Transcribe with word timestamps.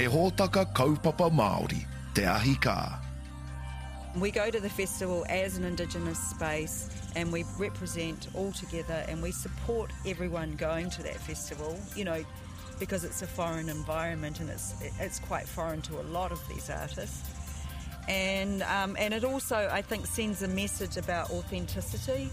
He 0.00 0.06
hōtaka 0.06 0.64
kaupapa 0.72 1.30
Māori, 1.30 1.84
Te 2.14 2.22
ahika. 2.22 2.98
We 4.16 4.30
go 4.30 4.50
to 4.50 4.58
the 4.58 4.70
festival 4.70 5.26
as 5.28 5.58
an 5.58 5.64
Indigenous 5.64 6.18
space 6.18 6.88
and 7.16 7.30
we 7.30 7.44
represent 7.58 8.28
all 8.32 8.50
together 8.50 9.04
and 9.08 9.22
we 9.22 9.30
support 9.30 9.90
everyone 10.06 10.56
going 10.56 10.88
to 10.88 11.02
that 11.02 11.16
festival, 11.16 11.78
you 11.94 12.06
know, 12.06 12.24
because 12.78 13.04
it's 13.04 13.20
a 13.20 13.26
foreign 13.26 13.68
environment 13.68 14.40
and 14.40 14.48
it's, 14.48 14.72
it's 14.98 15.18
quite 15.18 15.46
foreign 15.46 15.82
to 15.82 16.00
a 16.00 16.04
lot 16.04 16.32
of 16.32 16.40
these 16.48 16.70
artists. 16.70 17.28
And, 18.08 18.62
um, 18.62 18.96
and 18.98 19.12
it 19.12 19.22
also, 19.22 19.68
I 19.70 19.82
think, 19.82 20.06
sends 20.06 20.40
a 20.42 20.48
message 20.48 20.96
about 20.96 21.30
authenticity. 21.30 22.30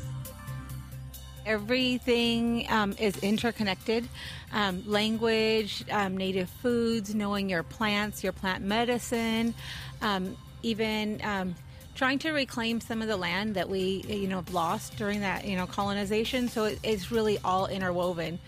Everything 1.47 2.65
um, 2.69 2.93
is 2.99 3.15
interconnected. 3.19 4.05
Um, 4.51 4.83
language, 4.85 5.85
um, 5.89 6.17
native 6.17 6.49
foods, 6.49 7.15
knowing 7.15 7.49
your 7.49 7.63
plants, 7.63 8.21
your 8.21 8.33
plant 8.33 8.65
medicine, 8.65 9.53
um, 10.01 10.35
even 10.61 11.21
um, 11.23 11.55
trying 11.95 12.19
to 12.19 12.31
reclaim 12.31 12.81
some 12.81 13.01
of 13.01 13.07
the 13.07 13.15
land 13.15 13.55
that 13.55 13.69
we, 13.69 14.03
you 14.09 14.27
know, 14.27 14.43
lost 14.51 14.97
during 14.97 15.21
that, 15.21 15.45
you 15.45 15.55
know, 15.55 15.65
colonization. 15.65 16.49
So 16.49 16.65
it, 16.65 16.79
it's 16.83 17.11
really 17.11 17.39
all 17.45 17.67
interwoven. 17.67 18.39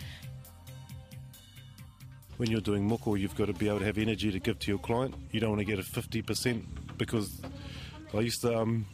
When 2.36 2.50
you're 2.50 2.60
doing 2.60 2.86
moko, 2.86 3.18
you've 3.18 3.34
got 3.34 3.46
to 3.46 3.54
be 3.54 3.68
able 3.68 3.78
to 3.78 3.86
have 3.86 3.96
energy 3.96 4.30
to 4.30 4.38
give 4.38 4.58
to 4.58 4.70
your 4.70 4.78
client. 4.78 5.14
You 5.30 5.40
don't 5.40 5.50
want 5.50 5.60
to 5.60 5.64
get 5.64 5.78
a 5.78 5.82
50% 5.82 6.64
because 6.98 7.40
I 8.12 8.20
used 8.20 8.42
to 8.42 8.58
um, 8.58 8.84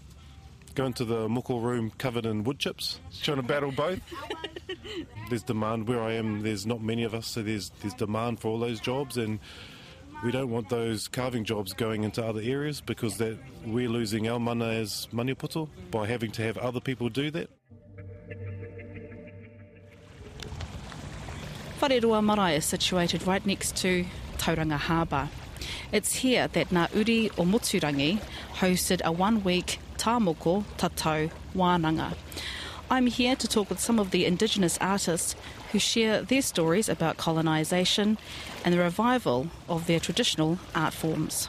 go 0.77 0.85
into 0.85 1.05
the 1.05 1.27
moko 1.27 1.61
room 1.61 1.91
covered 1.99 2.27
in 2.27 2.45
wood 2.45 2.59
chips, 2.59 3.01
trying 3.23 3.39
to 3.39 3.43
battle 3.43 3.73
both. 3.73 3.99
there's 5.31 5.43
demand 5.43 5.89
where 5.89 6.01
I 6.03 6.13
am. 6.13 6.43
There's 6.43 6.67
not 6.67 6.83
many 6.83 7.03
of 7.03 7.15
us, 7.15 7.27
so 7.27 7.43
there's 7.43 7.71
there's 7.81 7.95
demand 7.95 8.39
for 8.41 8.49
all 8.49 8.59
those 8.59 8.79
jobs, 8.79 9.17
and 9.17 9.41
we 10.23 10.31
don't 10.31 10.51
want 10.51 10.69
those 10.69 11.09
carving 11.09 11.45
jobs 11.45 11.73
going 11.73 12.05
into 12.05 12.25
other 12.25 12.43
areas 12.43 12.81
because 12.81 13.17
that 13.17 13.39
we're 13.65 13.89
losing 13.89 14.29
our 14.29 14.39
mana 14.39 14.67
as 14.67 15.09
maniapoto 15.13 15.69
by 15.91 16.07
having 16.07 16.31
to 16.33 16.43
have 16.43 16.59
other 16.59 16.81
people 16.81 17.09
do 17.09 17.31
that. 17.31 17.49
Whareroa 21.81 22.25
Marae 22.25 22.57
is 22.57 22.65
situated 22.65 23.27
right 23.27 23.45
next 23.45 23.77
to 23.77 24.05
Tauranga 24.39 24.77
Harbour. 24.77 25.29
It's 25.93 26.15
here 26.15 26.49
that 26.49 26.69
Ngā 26.71 26.95
Uri 26.95 27.31
o 27.39 27.45
Muturangi 27.45 28.21
hosted 28.55 29.03
a 29.03 29.13
one-week 29.13 29.79
tāmoko 29.97 30.65
tatau 30.79 31.31
wānanga. 31.55 32.15
I'm 32.89 33.07
here 33.09 33.35
to 33.35 33.49
talk 33.49 33.69
with 33.69 33.81
some 33.81 33.99
of 33.99 34.13
the 34.13 34.25
Indigenous 34.25 34.79
artists 34.81 35.35
who 35.73 35.79
share 35.79 36.23
their 36.23 36.43
stories 36.43 36.89
about 36.89 37.17
colonisation 37.17 38.17
and 38.65 38.73
the 38.73 38.79
revival 38.79 39.49
of 39.69 39.87
their 39.87 39.99
traditional 39.99 40.59
art 40.75 40.95
forms. 40.95 41.49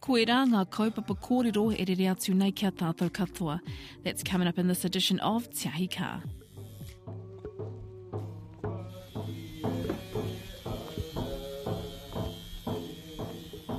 Koe 0.00 0.22
rā 0.22 0.42
ngā 0.46 0.64
kaupapa 0.70 1.16
kōrero 1.18 1.72
e 1.74 1.84
re 1.84 2.06
atu 2.10 2.34
nei 2.34 2.50
kia 2.50 2.70
tātou 2.70 3.10
katoa. 3.10 3.60
That's 4.04 4.22
coming 4.22 4.46
up 4.46 4.58
in 4.58 4.68
this 4.68 4.84
edition 4.84 5.18
of 5.20 5.50
Te 5.52 5.68
Ahi 5.68 5.88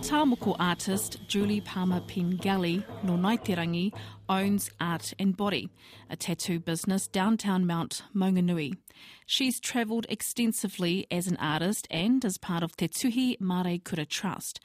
Tāmoko 0.07 0.55
artist 0.57 1.17
Julie 1.27 1.59
Paama-Pengelly 1.59 2.81
no 3.03 3.17
Ngāi 3.17 3.43
Te 3.43 3.55
Rangi 3.55 3.93
owns 4.29 4.69
Art 4.79 5.13
and 5.19 5.35
Body, 5.35 5.69
a 6.09 6.15
tattoo 6.15 6.61
business 6.61 7.09
downtown 7.09 7.67
Mount 7.67 8.03
Maunganui. 8.15 8.77
She's 9.25 9.59
travelled 9.59 10.05
extensively 10.07 11.07
as 11.11 11.27
an 11.27 11.35
artist 11.41 11.89
and 11.91 12.23
as 12.23 12.37
part 12.37 12.63
of 12.63 12.77
Te 12.77 12.87
Tuhi 12.87 13.37
Mareikura 13.39 14.07
Trust. 14.07 14.61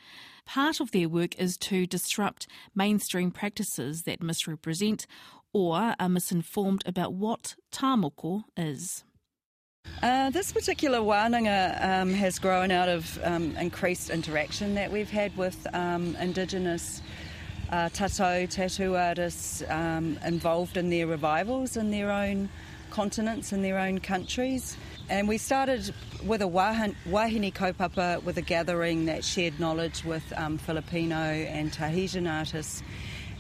Part 0.47 0.79
of 0.79 0.93
their 0.93 1.09
work 1.09 1.37
is 1.41 1.57
to 1.57 1.89
disrupt 1.89 2.47
mainstream 2.73 3.33
practices 3.33 4.05
that 4.05 4.23
misrepresent 4.23 5.09
or 5.53 5.97
are 5.99 6.09
misinformed 6.09 6.85
about 6.87 7.15
what 7.15 7.57
tāmoko 7.73 8.45
is. 8.57 9.03
Uh, 10.03 10.31
this 10.31 10.51
particular 10.51 10.99
wānanga 10.99 11.81
um, 11.81 12.13
has 12.13 12.37
grown 12.41 12.73
out 12.73 12.89
of 12.89 13.21
um, 13.23 13.57
increased 13.57 14.11
interaction 14.11 14.75
that 14.75 14.91
we've 14.91 15.11
had 15.11 15.37
with 15.37 15.65
um, 15.75 16.17
Indigenous 16.17 17.01
uh, 17.71 17.89
tattoo, 17.91 18.49
tattoo 18.49 18.97
artists 18.97 19.63
um, 19.69 20.19
involved 20.27 20.77
in 20.77 20.91
their 20.91 21.07
revivals 21.07 21.77
in 21.77 21.93
their 21.93 22.11
own 22.11 22.49
continents, 22.91 23.53
in 23.53 23.63
their 23.63 23.79
own 23.79 24.01
countries. 24.01 24.77
And 25.09 25.29
we 25.29 25.39
started 25.39 25.95
with 26.27 26.43
a 26.43 26.49
wahin, 26.49 26.97
wahine 27.09 28.25
with 28.25 28.39
a 28.39 28.43
gathering 28.43 29.07
that 29.07 29.25
shared 29.25 29.61
knowledge 29.61 30.05
with 30.05 30.25
um, 30.37 30.59
Filipino 30.59 31.15
and 31.15 31.73
Tahitian 31.73 32.27
artists. 32.27 32.83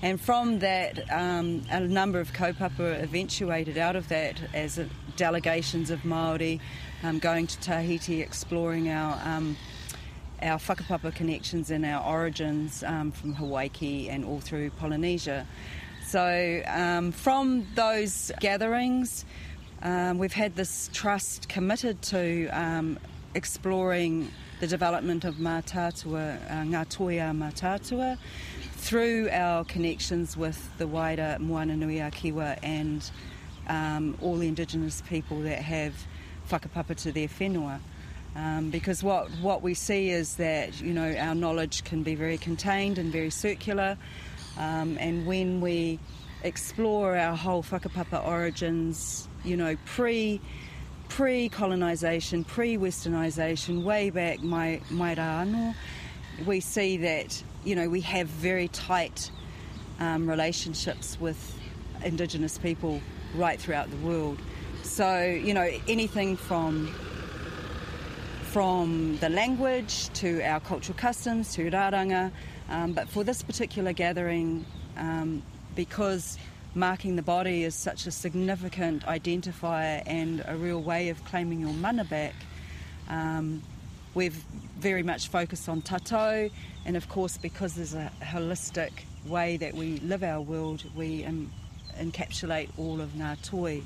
And 0.00 0.20
from 0.20 0.58
that, 0.58 1.10
um, 1.12 1.62
a 1.70 1.78
number 1.80 2.18
of 2.18 2.32
kaupapa 2.32 3.00
eventuated 3.02 3.78
out 3.78 3.94
of 3.94 4.08
that 4.08 4.36
as 4.52 4.78
a, 4.78 4.88
delegations 5.16 5.90
of 5.90 6.00
Māori 6.02 6.60
um, 7.02 7.18
going 7.18 7.46
to 7.46 7.58
Tahiti, 7.60 8.20
exploring 8.20 8.88
our 8.88 9.20
um, 9.24 9.56
our 10.42 10.58
whakapapa 10.58 11.14
connections 11.14 11.70
and 11.70 11.84
our 11.84 12.04
origins 12.04 12.82
um, 12.82 13.12
from 13.12 13.34
Hawaii 13.34 14.08
and 14.08 14.24
all 14.24 14.40
through 14.40 14.70
Polynesia. 14.70 15.46
So 16.04 16.62
um, 16.66 17.12
from 17.12 17.66
those 17.74 18.32
gatherings, 18.40 19.24
um, 19.82 20.18
we've 20.18 20.32
had 20.32 20.56
this 20.56 20.90
trust 20.92 21.48
committed 21.48 22.02
to 22.02 22.48
um, 22.48 22.98
exploring 23.34 24.30
the 24.60 24.66
development 24.66 25.24
of 25.24 25.36
Mātātua, 25.36 26.38
uh, 26.48 26.54
Ngātoia 26.64 27.36
Mātātua, 27.36 28.18
through 28.76 29.28
our 29.30 29.64
connections 29.64 30.36
with 30.36 30.76
the 30.78 30.86
wider 30.86 31.36
Moana 31.40 31.76
Nui 31.76 32.00
a 32.00 32.10
Kiwa 32.10 32.58
and 32.62 33.10
um, 33.68 34.16
all 34.20 34.36
the 34.36 34.48
Indigenous 34.48 35.02
people 35.02 35.40
that 35.42 35.58
have 35.58 35.94
whakapapa 36.50 36.96
to 36.96 37.12
their 37.12 37.28
whenua. 37.28 37.80
Um, 38.34 38.70
because 38.70 39.02
what, 39.02 39.30
what 39.42 39.62
we 39.62 39.74
see 39.74 40.10
is 40.10 40.36
that 40.36 40.80
you 40.80 40.94
know 40.94 41.14
our 41.18 41.34
knowledge 41.34 41.84
can 41.84 42.02
be 42.02 42.14
very 42.14 42.38
contained 42.38 42.98
and 42.98 43.12
very 43.12 43.30
circular, 43.30 43.98
um, 44.58 44.96
and 44.98 45.26
when 45.26 45.60
we 45.60 45.98
explore 46.42 47.16
our 47.16 47.36
whole 47.36 47.62
whakapapa 47.62 48.26
origins, 48.26 49.28
you 49.44 49.56
know 49.56 49.76
pre 49.84 50.40
pre 51.10 51.50
colonisation, 51.50 52.42
pre 52.42 52.78
westernisation, 52.78 53.84
way 53.84 54.08
back 54.08 54.40
my 54.42 54.80
mai 54.88 55.12
ano, 55.12 55.74
we 56.46 56.58
see 56.58 56.96
that 56.96 57.42
you 57.64 57.74
know 57.74 57.86
we 57.86 58.00
have 58.00 58.28
very 58.28 58.68
tight 58.68 59.30
um, 60.00 60.26
relationships 60.26 61.20
with 61.20 61.58
Indigenous 62.02 62.56
people 62.56 63.00
right 63.34 63.58
throughout 63.58 63.90
the 63.90 63.96
world. 63.98 64.38
So, 64.82 65.22
you 65.24 65.54
know, 65.54 65.68
anything 65.88 66.36
from 66.36 66.94
from 68.52 69.16
the 69.16 69.30
language 69.30 70.10
to 70.10 70.42
our 70.42 70.60
cultural 70.60 70.98
customs 70.98 71.54
to 71.54 71.70
rāranga. 71.70 72.30
Um, 72.68 72.92
but 72.92 73.08
for 73.08 73.24
this 73.24 73.42
particular 73.42 73.94
gathering, 73.94 74.66
um, 74.98 75.42
because 75.74 76.36
marking 76.74 77.16
the 77.16 77.22
body 77.22 77.64
is 77.64 77.74
such 77.74 78.06
a 78.06 78.10
significant 78.10 79.06
identifier 79.06 80.02
and 80.04 80.44
a 80.46 80.54
real 80.54 80.82
way 80.82 81.08
of 81.08 81.24
claiming 81.24 81.60
your 81.60 81.72
mana 81.72 82.04
back, 82.04 82.34
um, 83.08 83.62
we've 84.12 84.44
very 84.78 85.02
much 85.02 85.28
focused 85.28 85.68
on 85.68 85.80
tato, 85.80 86.50
and 86.84 86.94
of 86.94 87.08
course, 87.08 87.38
because 87.38 87.74
there's 87.74 87.94
a 87.94 88.12
holistic 88.20 88.90
way 89.26 89.56
that 89.56 89.72
we 89.72 89.98
live 90.00 90.22
our 90.22 90.42
world, 90.42 90.84
we 90.94 91.24
um, 91.24 91.50
encapsulate 91.98 92.68
all 92.76 93.00
of 93.00 93.10
Ngā 93.10 93.82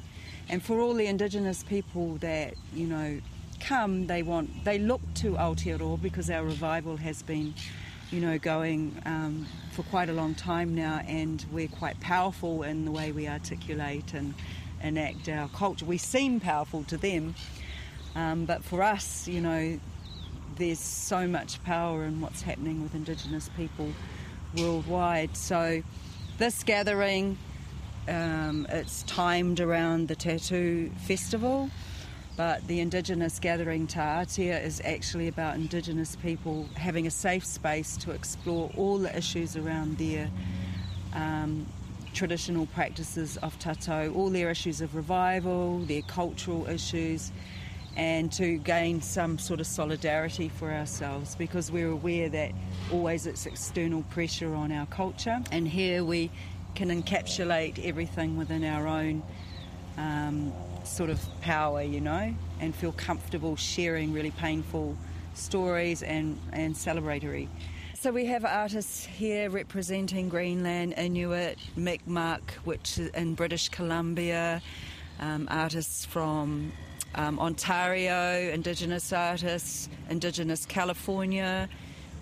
And 0.48 0.62
for 0.62 0.80
all 0.80 0.94
the 0.94 1.06
Indigenous 1.06 1.62
people 1.62 2.16
that, 2.16 2.54
you 2.72 2.86
know, 2.86 3.20
come, 3.60 4.06
they 4.06 4.22
want, 4.22 4.64
they 4.64 4.78
look 4.78 5.00
to 5.14 5.32
Aotearoa 5.32 6.00
because 6.00 6.30
our 6.30 6.44
revival 6.44 6.96
has 6.98 7.22
been, 7.22 7.54
you 8.10 8.20
know, 8.20 8.38
going 8.38 9.00
um, 9.04 9.46
for 9.72 9.82
quite 9.84 10.08
a 10.08 10.12
long 10.12 10.34
time 10.34 10.74
now 10.74 11.02
and 11.06 11.44
we're 11.52 11.68
quite 11.68 11.98
powerful 12.00 12.62
in 12.62 12.84
the 12.84 12.90
way 12.90 13.12
we 13.12 13.28
articulate 13.28 14.14
and 14.14 14.34
enact 14.82 15.28
our 15.28 15.48
culture. 15.48 15.84
We 15.84 15.98
seem 15.98 16.40
powerful 16.40 16.84
to 16.84 16.96
them, 16.96 17.34
um, 18.14 18.44
but 18.44 18.62
for 18.62 18.82
us, 18.82 19.26
you 19.26 19.40
know, 19.40 19.78
there's 20.56 20.78
so 20.78 21.26
much 21.26 21.62
power 21.64 22.04
in 22.04 22.20
what's 22.20 22.42
happening 22.42 22.82
with 22.82 22.94
Indigenous 22.94 23.50
people 23.56 23.90
worldwide. 24.56 25.36
So 25.36 25.82
this 26.38 26.62
gathering 26.62 27.38
um, 28.08 28.66
it's 28.70 29.02
timed 29.04 29.60
around 29.60 30.08
the 30.08 30.16
Tattoo 30.16 30.90
Festival, 31.06 31.70
but 32.36 32.66
the 32.68 32.80
Indigenous 32.80 33.38
gathering 33.38 33.86
Ta'atia 33.86 34.60
is 34.60 34.80
actually 34.84 35.28
about 35.28 35.56
Indigenous 35.56 36.16
people 36.16 36.68
having 36.76 37.06
a 37.06 37.10
safe 37.10 37.44
space 37.44 37.96
to 37.98 38.10
explore 38.10 38.70
all 38.76 38.98
the 38.98 39.16
issues 39.16 39.56
around 39.56 39.98
their 39.98 40.30
um, 41.14 41.66
traditional 42.12 42.66
practices 42.66 43.36
of 43.38 43.58
tattoo, 43.58 44.12
all 44.14 44.30
their 44.30 44.50
issues 44.50 44.80
of 44.80 44.94
revival, 44.94 45.80
their 45.80 46.02
cultural 46.02 46.66
issues, 46.68 47.32
and 47.96 48.30
to 48.32 48.58
gain 48.58 49.00
some 49.00 49.38
sort 49.38 49.58
of 49.58 49.66
solidarity 49.66 50.48
for 50.48 50.70
ourselves 50.70 51.34
because 51.34 51.72
we're 51.72 51.90
aware 51.90 52.28
that 52.28 52.52
always 52.92 53.26
it's 53.26 53.46
external 53.46 54.02
pressure 54.10 54.54
on 54.54 54.70
our 54.70 54.86
culture, 54.86 55.40
and 55.50 55.66
here 55.66 56.04
we 56.04 56.30
can 56.76 56.90
encapsulate 56.90 57.84
everything 57.84 58.36
within 58.36 58.62
our 58.62 58.86
own 58.86 59.22
um, 59.96 60.52
sort 60.84 61.10
of 61.10 61.18
power, 61.40 61.82
you 61.82 62.00
know, 62.00 62.32
and 62.60 62.74
feel 62.74 62.92
comfortable 62.92 63.56
sharing 63.56 64.12
really 64.12 64.30
painful 64.32 64.96
stories 65.34 66.02
and, 66.02 66.38
and 66.52 66.74
celebratory. 66.74 67.48
So 67.94 68.12
we 68.12 68.26
have 68.26 68.44
artists 68.44 69.04
here 69.04 69.48
representing 69.48 70.28
Greenland, 70.28 70.94
Inuit, 70.98 71.58
Mi'kmaq, 71.76 72.42
which 72.64 72.98
is 72.98 73.08
in 73.10 73.34
British 73.34 73.70
Columbia, 73.70 74.62
um, 75.18 75.48
artists 75.50 76.04
from 76.04 76.72
um, 77.14 77.40
Ontario, 77.40 78.52
Indigenous 78.52 79.12
artists, 79.14 79.88
Indigenous 80.10 80.66
California. 80.66 81.68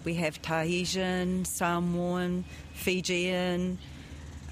We 0.04 0.14
have 0.14 0.40
Tahitian, 0.42 1.44
Samoan, 1.44 2.44
Fijian, 2.72 3.78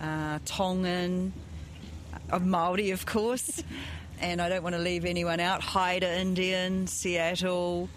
uh, 0.02 0.40
Tongan, 0.44 1.32
of 2.30 2.44
Maori, 2.44 2.90
of 2.90 3.06
course, 3.06 3.62
and 4.20 4.42
I 4.42 4.48
don't 4.48 4.62
want 4.62 4.74
to 4.74 4.80
leave 4.80 5.04
anyone 5.04 5.40
out. 5.40 5.62
Haida 5.62 6.18
Indian, 6.18 6.86
Seattle. 6.86 7.88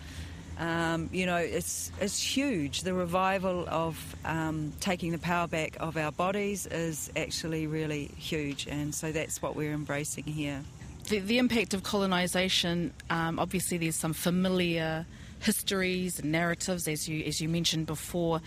Um, 0.57 1.09
you 1.11 1.25
know, 1.25 1.35
it's 1.35 1.91
it's 1.99 2.21
huge. 2.21 2.81
The 2.81 2.93
revival 2.93 3.65
of 3.67 4.15
um, 4.23 4.71
taking 4.79 5.11
the 5.11 5.17
power 5.17 5.47
back 5.47 5.75
of 5.79 5.97
our 5.97 6.11
bodies 6.11 6.65
is 6.67 7.11
actually 7.17 7.67
really 7.67 8.11
huge, 8.17 8.67
and 8.67 8.95
so 8.95 9.11
that's 9.11 9.41
what 9.41 9.55
we're 9.55 9.73
embracing 9.73 10.23
here. 10.23 10.61
The, 11.09 11.19
the 11.19 11.37
impact 11.37 11.73
of 11.73 11.83
colonisation. 11.83 12.93
Um, 13.09 13.37
obviously, 13.37 13.77
there's 13.77 13.97
some 13.97 14.13
familiar 14.13 15.05
histories 15.41 16.19
and 16.19 16.31
narratives, 16.31 16.87
as 16.87 17.07
you 17.07 17.23
as 17.25 17.41
you 17.41 17.49
mentioned 17.49 17.85
before. 17.85 18.41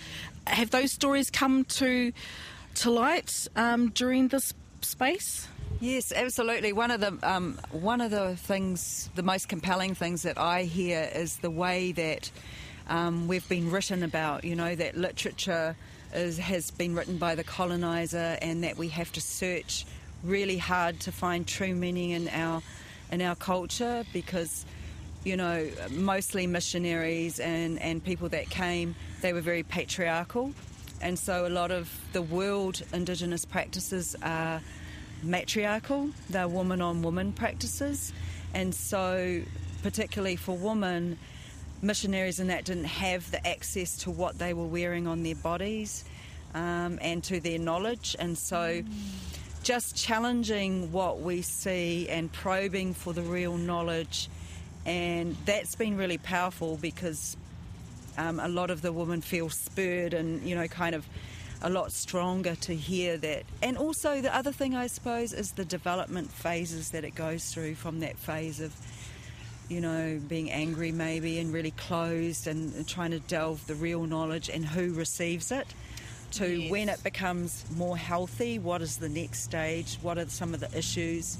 Have 0.46 0.70
those 0.70 0.92
stories 0.92 1.30
come 1.30 1.64
to 1.64 2.12
to 2.78 2.90
light 2.90 3.48
um, 3.56 3.90
during 3.90 4.28
this 4.28 4.54
space? 4.82 5.48
Yes, 5.80 6.12
absolutely. 6.12 6.72
One 6.72 6.90
of 6.90 7.00
the 7.00 7.18
um, 7.22 7.58
one 7.70 8.00
of 8.00 8.10
the 8.10 8.36
things, 8.36 9.10
the 9.14 9.22
most 9.22 9.48
compelling 9.48 9.94
things 9.94 10.22
that 10.22 10.38
I 10.38 10.62
hear 10.62 11.08
is 11.14 11.36
the 11.38 11.50
way 11.50 11.92
that 11.92 12.30
um, 12.88 13.28
we've 13.28 13.48
been 13.48 13.70
written 13.70 14.02
about. 14.02 14.44
You 14.44 14.56
know 14.56 14.74
that 14.74 14.96
literature 14.96 15.76
is, 16.12 16.38
has 16.38 16.70
been 16.70 16.94
written 16.94 17.18
by 17.18 17.34
the 17.34 17.44
colonizer, 17.44 18.38
and 18.42 18.64
that 18.64 18.76
we 18.76 18.88
have 18.88 19.12
to 19.12 19.20
search 19.20 19.84
really 20.22 20.58
hard 20.58 21.00
to 21.00 21.12
find 21.12 21.46
true 21.46 21.74
meaning 21.74 22.10
in 22.10 22.28
our 22.28 22.62
in 23.10 23.22
our 23.22 23.36
culture 23.36 24.04
because 24.12 24.66
you 25.24 25.36
know 25.36 25.68
mostly 25.90 26.46
missionaries 26.46 27.38
and 27.40 27.80
and 27.80 28.02
people 28.04 28.28
that 28.28 28.50
came 28.50 28.94
they 29.20 29.32
were 29.32 29.40
very 29.40 29.62
patriarchal 29.62 30.52
and 31.00 31.18
so 31.18 31.46
a 31.46 31.48
lot 31.48 31.70
of 31.70 31.90
the 32.12 32.22
world 32.22 32.82
indigenous 32.92 33.44
practices 33.44 34.16
are 34.22 34.60
matriarchal, 35.22 36.10
they're 36.30 36.48
woman 36.48 36.80
on 36.80 37.02
woman 37.02 37.32
practices. 37.32 38.12
And 38.54 38.74
so, 38.74 39.42
particularly 39.82 40.36
for 40.36 40.56
women, 40.56 41.18
missionaries 41.82 42.40
and 42.40 42.50
that 42.50 42.64
didn't 42.64 42.84
have 42.84 43.30
the 43.30 43.46
access 43.46 43.98
to 43.98 44.10
what 44.10 44.38
they 44.38 44.52
were 44.54 44.66
wearing 44.66 45.06
on 45.06 45.22
their 45.22 45.34
bodies 45.34 46.04
um, 46.54 46.98
and 47.02 47.22
to 47.24 47.40
their 47.40 47.58
knowledge. 47.58 48.16
And 48.18 48.36
so, 48.36 48.82
just 49.62 49.96
challenging 49.96 50.92
what 50.92 51.20
we 51.20 51.42
see 51.42 52.08
and 52.08 52.32
probing 52.32 52.94
for 52.94 53.12
the 53.12 53.22
real 53.22 53.56
knowledge. 53.56 54.28
And 54.86 55.36
that's 55.44 55.74
been 55.74 55.96
really 55.96 56.18
powerful 56.18 56.78
because 56.80 57.36
um, 58.18 58.40
a 58.40 58.48
lot 58.48 58.70
of 58.70 58.82
the 58.82 58.92
women 58.92 59.22
feel 59.22 59.48
spurred 59.48 60.12
and, 60.12 60.42
you 60.42 60.54
know, 60.54 60.66
kind 60.68 60.94
of 60.94 61.06
a 61.62 61.70
lot 61.70 61.92
stronger 61.92 62.54
to 62.56 62.74
hear 62.74 63.16
that. 63.16 63.44
And 63.62 63.76
also, 63.78 64.20
the 64.20 64.34
other 64.36 64.52
thing 64.52 64.74
I 64.76 64.86
suppose 64.88 65.32
is 65.32 65.52
the 65.52 65.64
development 65.64 66.30
phases 66.30 66.90
that 66.90 67.04
it 67.04 67.14
goes 67.14 67.52
through 67.52 67.74
from 67.76 68.00
that 68.00 68.16
phase 68.16 68.60
of, 68.60 68.74
you 69.68 69.80
know, 69.80 70.20
being 70.28 70.50
angry 70.50 70.92
maybe 70.92 71.38
and 71.38 71.52
really 71.52 71.72
closed 71.72 72.46
and, 72.46 72.86
trying 72.86 73.10
to 73.12 73.20
delve 73.20 73.66
the 73.66 73.74
real 73.74 74.04
knowledge 74.04 74.48
and 74.48 74.64
who 74.64 74.92
receives 74.92 75.50
it. 75.50 75.66
To 76.32 76.46
Yes. 76.46 76.70
when 76.70 76.88
it 76.90 77.02
becomes 77.02 77.64
more 77.74 77.96
healthy, 77.96 78.58
what 78.58 78.82
is 78.82 78.98
the 78.98 79.08
next 79.08 79.44
stage? 79.44 79.98
What 80.02 80.18
are 80.18 80.28
some 80.28 80.54
of 80.54 80.60
the 80.60 80.76
issues 80.76 81.38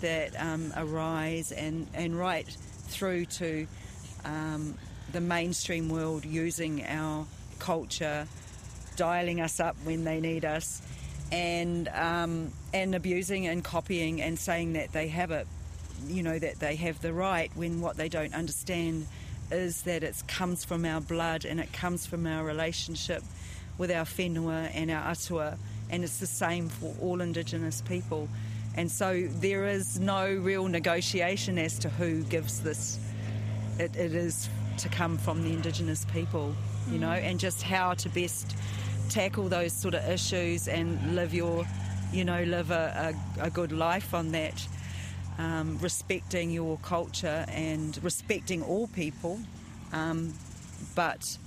that 0.00 0.34
um, 0.40 0.72
arise, 0.76 1.52
and, 1.52 1.86
and 1.94 2.18
right 2.18 2.46
through 2.88 3.26
to 3.26 3.66
um, 4.24 4.74
the 5.14 5.20
mainstream 5.20 5.88
world 5.88 6.26
using 6.26 6.84
our 6.84 7.24
culture 7.58 8.26
dialing 8.96 9.40
us 9.40 9.60
up 9.60 9.76
when 9.84 10.04
they 10.04 10.20
need 10.20 10.44
us, 10.44 10.82
and 11.32 11.88
um, 11.88 12.52
and 12.72 12.94
abusing 12.94 13.46
and 13.46 13.64
copying 13.64 14.20
and 14.20 14.38
saying 14.38 14.74
that 14.74 14.92
they 14.92 15.08
have 15.08 15.30
it, 15.30 15.46
you 16.06 16.22
know, 16.22 16.38
that 16.38 16.60
they 16.60 16.76
have 16.76 17.00
the 17.00 17.12
right 17.12 17.50
when 17.54 17.80
what 17.80 17.96
they 17.96 18.08
don't 18.08 18.34
understand 18.34 19.06
is 19.50 19.82
that 19.82 20.02
it 20.02 20.22
comes 20.26 20.64
from 20.64 20.84
our 20.84 21.00
blood 21.00 21.44
and 21.44 21.60
it 21.60 21.72
comes 21.72 22.06
from 22.06 22.26
our 22.26 22.44
relationship 22.44 23.22
with 23.78 23.90
our 23.90 24.04
whenua 24.04 24.70
and 24.74 24.90
our 24.90 25.10
atua, 25.10 25.56
and 25.90 26.04
it's 26.04 26.18
the 26.18 26.26
same 26.26 26.68
for 26.68 26.94
all 27.00 27.20
Indigenous 27.20 27.82
people. 27.82 28.28
And 28.76 28.90
so 28.90 29.28
there 29.40 29.66
is 29.66 30.00
no 30.00 30.26
real 30.34 30.66
negotiation 30.66 31.58
as 31.58 31.78
to 31.80 31.88
who 31.88 32.22
gives 32.24 32.60
this. 32.60 32.98
It, 33.78 33.94
it 33.96 34.14
is 34.14 34.48
to 34.78 34.88
come 34.88 35.18
from 35.18 35.42
the 35.42 35.50
Indigenous 35.50 36.04
people, 36.06 36.54
you 36.90 36.98
know, 36.98 37.12
and 37.12 37.38
just 37.38 37.62
how 37.62 37.94
to 37.94 38.08
best 38.08 38.56
tackle 39.10 39.48
those 39.48 39.72
sort 39.72 39.94
of 39.94 40.08
issues 40.08 40.68
and 40.68 41.14
live 41.14 41.34
your, 41.34 41.64
you 42.12 42.24
know, 42.24 42.42
live 42.44 42.70
a, 42.70 43.14
a, 43.38 43.46
a 43.46 43.50
good 43.50 43.72
life 43.72 44.14
on 44.14 44.32
that, 44.32 44.66
um, 45.38 45.78
respecting 45.80 46.50
your 46.50 46.78
culture 46.78 47.44
and 47.48 48.02
respecting 48.02 48.62
all 48.62 48.86
people, 48.88 49.38
um, 49.92 50.34
but 50.94 51.38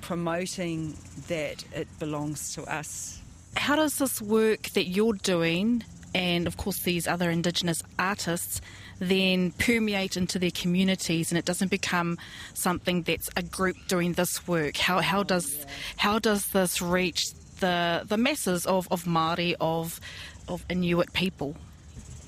promoting 0.00 0.96
that 1.28 1.64
it 1.74 1.88
belongs 1.98 2.54
to 2.54 2.62
us. 2.64 3.20
How 3.56 3.76
does 3.76 3.98
this 3.98 4.22
work 4.22 4.70
that 4.70 4.84
you're 4.84 5.14
doing, 5.14 5.82
and 6.14 6.46
of 6.46 6.56
course 6.56 6.80
these 6.80 7.08
other 7.08 7.30
Indigenous 7.30 7.82
artists, 7.98 8.60
then 8.98 9.52
permeate 9.52 10.16
into 10.16 10.38
their 10.38 10.50
communities, 10.50 11.30
and 11.30 11.38
it 11.38 11.44
doesn't 11.44 11.70
become 11.70 12.18
something 12.54 13.02
that's 13.02 13.30
a 13.36 13.42
group 13.42 13.76
doing 13.88 14.14
this 14.14 14.46
work? 14.46 14.76
How 14.76 15.00
how 15.00 15.22
does 15.22 15.66
how 15.96 16.18
does 16.18 16.48
this 16.48 16.82
reach 16.82 17.32
the 17.60 18.04
the 18.06 18.16
masses 18.16 18.66
of 18.66 18.88
of 18.90 19.04
Māori 19.04 19.54
of 19.60 20.00
of 20.48 20.64
Inuit 20.68 21.12
people? 21.12 21.56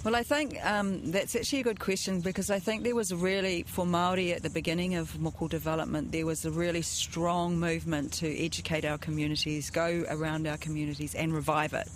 Well, 0.03 0.17
I 0.17 0.23
think 0.23 0.65
um, 0.65 1.11
that's 1.11 1.37
actually 1.37 1.61
a 1.61 1.62
good 1.62 1.79
question 1.79 2.23
because 2.23 2.50
I 2.50 2.59
think 2.59 2.85
there 2.85 2.95
was 2.95 3.12
really, 3.12 3.65
for 3.65 3.85
Māori 3.85 4.35
at 4.35 4.43
the 4.43 4.49
beginning 4.49 4.95
of 4.95 5.12
Moko 5.19 5.47
development, 5.47 6.11
there 6.11 6.25
was 6.25 6.47
a 6.47 6.50
really 6.50 6.81
strong 6.81 7.59
movement 7.61 8.15
to 8.15 8.43
educate 8.43 8.87
our 8.87 8.97
communities, 8.97 9.69
go 9.69 10.07
around 10.09 10.47
our 10.47 10.57
communities 10.57 11.15
and 11.15 11.35
revive 11.35 11.75
it. 11.75 11.87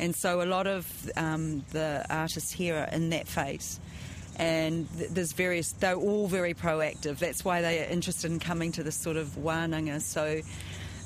And 0.00 0.12
so 0.12 0.42
a 0.42 0.44
lot 0.44 0.66
of 0.66 1.08
um, 1.16 1.64
the 1.70 2.04
artists 2.10 2.50
here 2.50 2.78
are 2.78 2.88
in 2.88 3.10
that 3.10 3.28
phase. 3.28 3.78
And 4.36 4.86
th- 4.98 5.10
there's 5.10 5.32
various, 5.32 5.72
they're 5.72 5.94
all 5.94 6.28
very 6.28 6.54
proactive. 6.54 7.18
That's 7.18 7.44
why 7.44 7.62
they 7.62 7.80
are 7.80 7.88
interested 7.88 8.30
in 8.30 8.38
coming 8.38 8.72
to 8.72 8.82
this 8.82 8.96
sort 8.96 9.16
of 9.16 9.28
wānanga. 9.28 10.00
So 10.00 10.40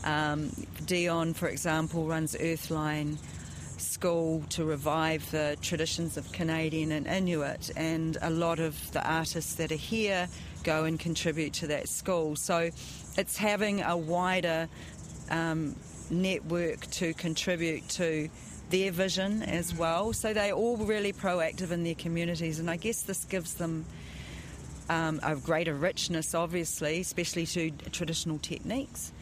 um, 0.04 0.50
Dion, 0.86 1.34
for 1.34 1.48
example, 1.48 2.06
runs 2.06 2.34
Earthline 2.34 3.18
school 3.78 4.42
to 4.50 4.64
revive 4.64 5.30
the 5.30 5.56
traditions 5.62 6.16
of 6.16 6.30
Canadian 6.32 6.92
and 6.92 7.06
Inuit, 7.06 7.70
and 7.76 8.18
a 8.20 8.30
lot 8.30 8.58
of 8.58 8.92
the 8.92 9.06
artists 9.06 9.54
that 9.54 9.72
are 9.72 9.76
here 9.76 10.28
go 10.64 10.84
and 10.84 10.98
contribute 10.98 11.54
to 11.54 11.66
that 11.68 11.88
school. 11.88 12.36
So 12.36 12.70
it's 13.16 13.36
having 13.36 13.82
a 13.82 13.96
wider 13.96 14.68
um, 15.30 15.76
network 16.10 16.80
to 16.92 17.14
contribute 17.14 17.88
to 17.90 18.28
their 18.70 18.90
vision 18.92 19.42
as 19.42 19.74
well. 19.74 20.12
So 20.12 20.32
they're 20.32 20.52
all 20.52 20.76
really 20.76 21.12
proactive 21.12 21.70
in 21.70 21.84
their 21.84 21.94
communities, 21.94 22.58
and 22.58 22.70
I 22.70 22.76
guess 22.76 23.02
this 23.02 23.24
gives 23.24 23.54
them 23.54 23.84
um, 24.88 25.20
a 25.22 25.36
greater 25.36 25.74
richness, 25.74 26.34
obviously, 26.34 27.00
especially 27.00 27.46
to 27.46 27.70
traditional 27.92 28.38
techniques 28.38 29.12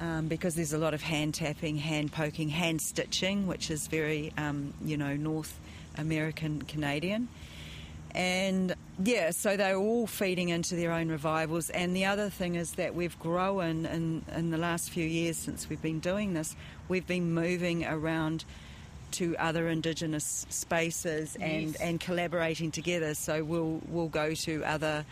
um, 0.00 0.28
because 0.28 0.54
there's 0.54 0.72
a 0.72 0.78
lot 0.78 0.94
of 0.94 1.02
hand 1.02 1.34
tapping, 1.34 1.76
hand 1.76 2.12
poking, 2.12 2.48
hand 2.48 2.80
stitching, 2.80 3.46
which 3.46 3.70
is 3.70 3.86
very, 3.86 4.32
um, 4.36 4.74
you 4.84 4.96
know, 4.96 5.14
North 5.16 5.58
American 5.96 6.62
Canadian. 6.62 7.28
And 8.12 8.74
yeah, 9.02 9.30
so 9.30 9.56
they're 9.56 9.76
all 9.76 10.06
feeding 10.06 10.50
into 10.50 10.76
their 10.76 10.92
own 10.92 11.08
revivals. 11.08 11.70
And 11.70 11.96
the 11.96 12.04
other 12.04 12.30
thing 12.30 12.54
is 12.54 12.72
that 12.72 12.94
we've 12.94 13.18
grown 13.18 13.86
in, 13.86 14.24
in 14.34 14.50
the 14.50 14.58
last 14.58 14.90
few 14.90 15.04
years 15.04 15.36
since 15.36 15.68
we've 15.68 15.82
been 15.82 16.00
doing 16.00 16.34
this, 16.34 16.54
we've 16.88 17.06
been 17.06 17.32
moving 17.32 17.84
around 17.84 18.44
to 19.14 19.36
other 19.38 19.68
Indigenous 19.68 20.46
spaces 20.48 21.36
and, 21.40 21.72
Yes. 21.72 21.80
and 21.80 22.00
collaborating 22.00 22.70
together. 22.70 23.14
So 23.14 23.42
we'll 23.44 23.80
we'll 23.88 24.08
go 24.08 24.34
to 24.34 24.64
other 24.64 25.04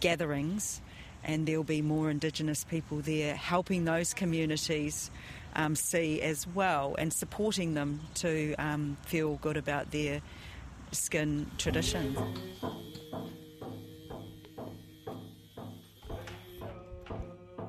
gatherings, 0.00 0.80
and 1.24 1.46
there'll 1.46 1.64
be 1.64 1.82
more 1.82 2.10
Indigenous 2.10 2.64
people 2.64 2.98
there 2.98 3.34
helping 3.34 3.84
those 3.84 4.14
communities. 4.14 5.10
Um, 5.58 5.74
see 5.74 6.20
as 6.20 6.46
well 6.46 6.96
and 6.98 7.10
supporting 7.10 7.72
them 7.72 8.00
to 8.16 8.54
um, 8.56 8.98
feel 9.06 9.36
good 9.36 9.56
about 9.56 9.90
their 9.90 10.20
skin 10.92 11.50
tradition. 11.56 12.14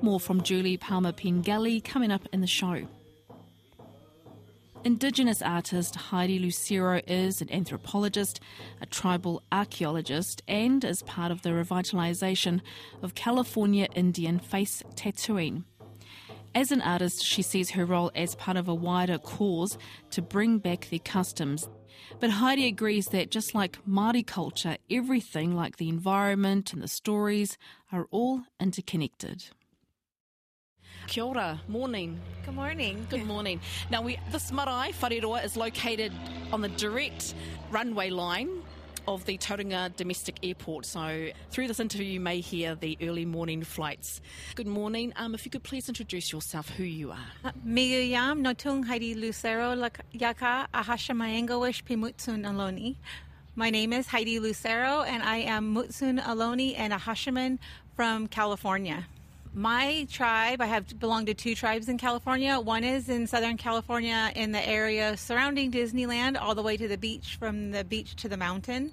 More 0.02 0.20
from 0.20 0.42
Julie 0.42 0.76
Paama-Pengelly 0.76 1.80
coming 1.80 2.10
up 2.12 2.28
in 2.30 2.42
the 2.42 2.46
show. 2.46 2.86
Indigenous 4.88 5.42
artist 5.42 5.96
Heidi 5.96 6.38
Lucero 6.38 7.02
is 7.06 7.42
an 7.42 7.52
anthropologist, 7.52 8.40
a 8.80 8.86
tribal 8.86 9.42
archaeologist, 9.52 10.40
and 10.48 10.82
is 10.82 11.02
part 11.02 11.30
of 11.30 11.42
the 11.42 11.50
revitalisation 11.50 12.62
of 13.02 13.14
California 13.14 13.86
Indian 13.94 14.38
face 14.38 14.82
tattooing. 14.96 15.66
As 16.54 16.72
an 16.72 16.80
artist, 16.80 17.22
she 17.22 17.42
sees 17.42 17.68
her 17.72 17.84
role 17.84 18.10
as 18.14 18.34
part 18.36 18.56
of 18.56 18.66
a 18.66 18.74
wider 18.74 19.18
cause 19.18 19.76
to 20.12 20.22
bring 20.22 20.56
back 20.56 20.88
their 20.88 21.00
customs. 21.00 21.68
But 22.18 22.30
Heidi 22.30 22.66
agrees 22.66 23.08
that 23.08 23.30
just 23.30 23.54
like 23.54 23.84
Māori 23.86 24.26
culture, 24.26 24.78
everything 24.90 25.54
like 25.54 25.76
the 25.76 25.90
environment 25.90 26.72
and 26.72 26.82
the 26.82 26.88
stories 26.88 27.58
are 27.92 28.06
all 28.10 28.44
interconnected. 28.58 29.50
Kia 31.08 31.24
ora, 31.24 31.58
morning. 31.68 32.20
Good 32.44 32.54
morning. 32.54 33.06
Good 33.08 33.24
morning. 33.24 33.62
Now, 33.90 34.02
we 34.02 34.18
this 34.30 34.52
marae, 34.52 34.92
Whareroa, 34.92 35.42
is 35.42 35.56
located 35.56 36.12
on 36.52 36.60
the 36.60 36.68
direct 36.68 37.34
runway 37.70 38.10
line 38.10 38.50
of 39.06 39.24
the 39.24 39.38
Tauranga 39.38 39.96
Domestic 39.96 40.38
Airport. 40.42 40.84
So, 40.84 41.30
through 41.50 41.68
this 41.68 41.80
interview, 41.80 42.06
you 42.06 42.20
may 42.20 42.40
hear 42.40 42.74
the 42.74 42.98
early 43.00 43.24
morning 43.24 43.64
flights. 43.64 44.20
Good 44.54 44.66
morning. 44.66 45.14
Um, 45.16 45.34
if 45.34 45.46
you 45.46 45.50
could 45.50 45.62
please 45.62 45.88
introduce 45.88 46.30
yourself, 46.30 46.68
who 46.68 46.84
you 46.84 47.10
are. 47.12 47.52
Migu 47.66 48.10
yam 48.10 48.44
notung 48.44 48.84
Heidi 48.84 49.14
Lucero 49.14 49.72
yaka 50.12 50.68
ahasha 50.74 51.16
maengowish 51.16 51.84
pimutsun 51.84 52.44
aloni. 52.44 52.96
My 53.56 53.70
name 53.70 53.94
is 53.94 54.06
Heidi 54.06 54.40
Lucero, 54.40 55.04
and 55.08 55.22
I 55.22 55.38
am 55.38 55.74
Mutsun 55.74 56.22
Ohlone 56.22 56.74
and 56.76 56.92
a 56.92 56.96
Hashiman 56.96 57.58
from 57.96 58.26
California. 58.26 59.06
My 59.54 60.06
tribe, 60.10 60.60
I 60.60 60.66
have 60.66 60.98
belonged 61.00 61.26
to 61.28 61.34
two 61.34 61.54
tribes 61.54 61.88
in 61.88 61.98
California. 61.98 62.60
One 62.60 62.84
is 62.84 63.08
in 63.08 63.26
Southern 63.26 63.56
California 63.56 64.30
in 64.36 64.52
the 64.52 64.66
area 64.66 65.16
surrounding 65.16 65.72
Disneyland, 65.72 66.40
all 66.40 66.54
the 66.54 66.62
way 66.62 66.76
to 66.76 66.86
the 66.86 66.98
beach, 66.98 67.36
from 67.36 67.70
the 67.70 67.82
beach 67.82 68.14
to 68.16 68.28
the 68.28 68.36
mountain. 68.36 68.92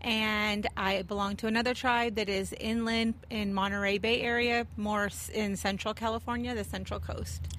And 0.00 0.66
I 0.76 1.02
belong 1.02 1.36
to 1.36 1.46
another 1.46 1.72
tribe 1.72 2.16
that 2.16 2.28
is 2.28 2.52
inland 2.60 3.14
in 3.30 3.54
Monterey 3.54 3.98
Bay 3.98 4.20
area, 4.20 4.66
more 4.76 5.08
in 5.32 5.56
Central 5.56 5.94
California, 5.94 6.54
the 6.54 6.64
Central 6.64 7.00
Coast. 7.00 7.53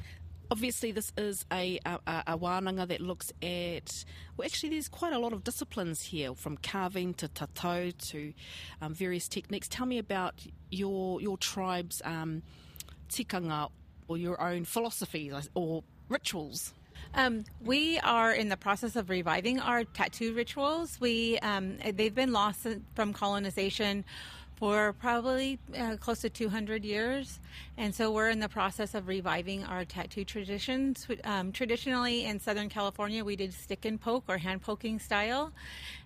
Obviously, 0.52 0.92
this 0.92 1.12
is 1.18 1.46
a, 1.52 1.80
a, 1.86 2.00
a 2.28 2.38
wānanga 2.38 2.88
that 2.88 3.02
looks 3.02 3.32
at, 3.42 4.06
well, 4.38 4.46
actually, 4.46 4.70
there's 4.70 4.88
quite 4.88 5.14
a 5.14 5.20
lot 5.20 5.34
of 5.34 5.44
disciplines 5.44 6.02
here, 6.02 6.36
from 6.36 6.58
carving 6.58 7.14
to 7.16 7.28
tato 7.28 7.92
to 7.92 8.34
um, 8.82 8.94
various 8.94 9.28
techniques. 9.28 9.68
Tell 9.68 9.86
me 9.86 9.98
about 9.98 10.46
your 10.70 11.22
your 11.22 11.38
tribe's 11.38 12.02
um, 12.06 12.44
tikanga 13.10 13.70
or 14.08 14.18
your 14.18 14.40
own 14.40 14.66
philosophies 14.66 15.50
or 15.56 15.84
rituals. 16.10 16.74
Um, 17.14 17.46
we 17.62 18.00
are 18.00 18.32
in 18.32 18.50
the 18.50 18.58
process 18.58 18.96
of 18.96 19.10
reviving 19.10 19.60
our 19.60 19.84
tattoo 19.84 20.34
rituals. 20.34 21.00
We 21.00 21.40
um, 21.40 21.78
they've 21.94 22.14
been 22.14 22.32
lost 22.32 22.68
from 22.94 23.14
colonization 23.14 24.06
for 24.56 24.94
probably 24.94 25.60
uh, 25.78 25.98
close 25.98 26.22
to 26.22 26.30
200 26.30 26.86
years, 26.86 27.40
and 27.78 27.94
so 27.94 28.12
we're 28.12 28.30
in 28.30 28.40
the 28.40 28.50
process 28.50 28.94
of 28.94 29.08
reviving 29.08 29.64
our 29.66 29.84
tattoo 29.84 30.24
traditions. 30.24 31.08
Um, 31.24 31.52
traditionally, 31.52 32.26
in 32.26 32.40
Southern 32.40 32.70
California, 32.70 33.24
we 33.24 33.36
did 33.36 33.54
stick 33.54 33.86
and 33.86 34.00
poke 34.00 34.24
or 34.28 34.38
hand 34.38 34.62
poking 34.62 35.00
style, 35.00 35.52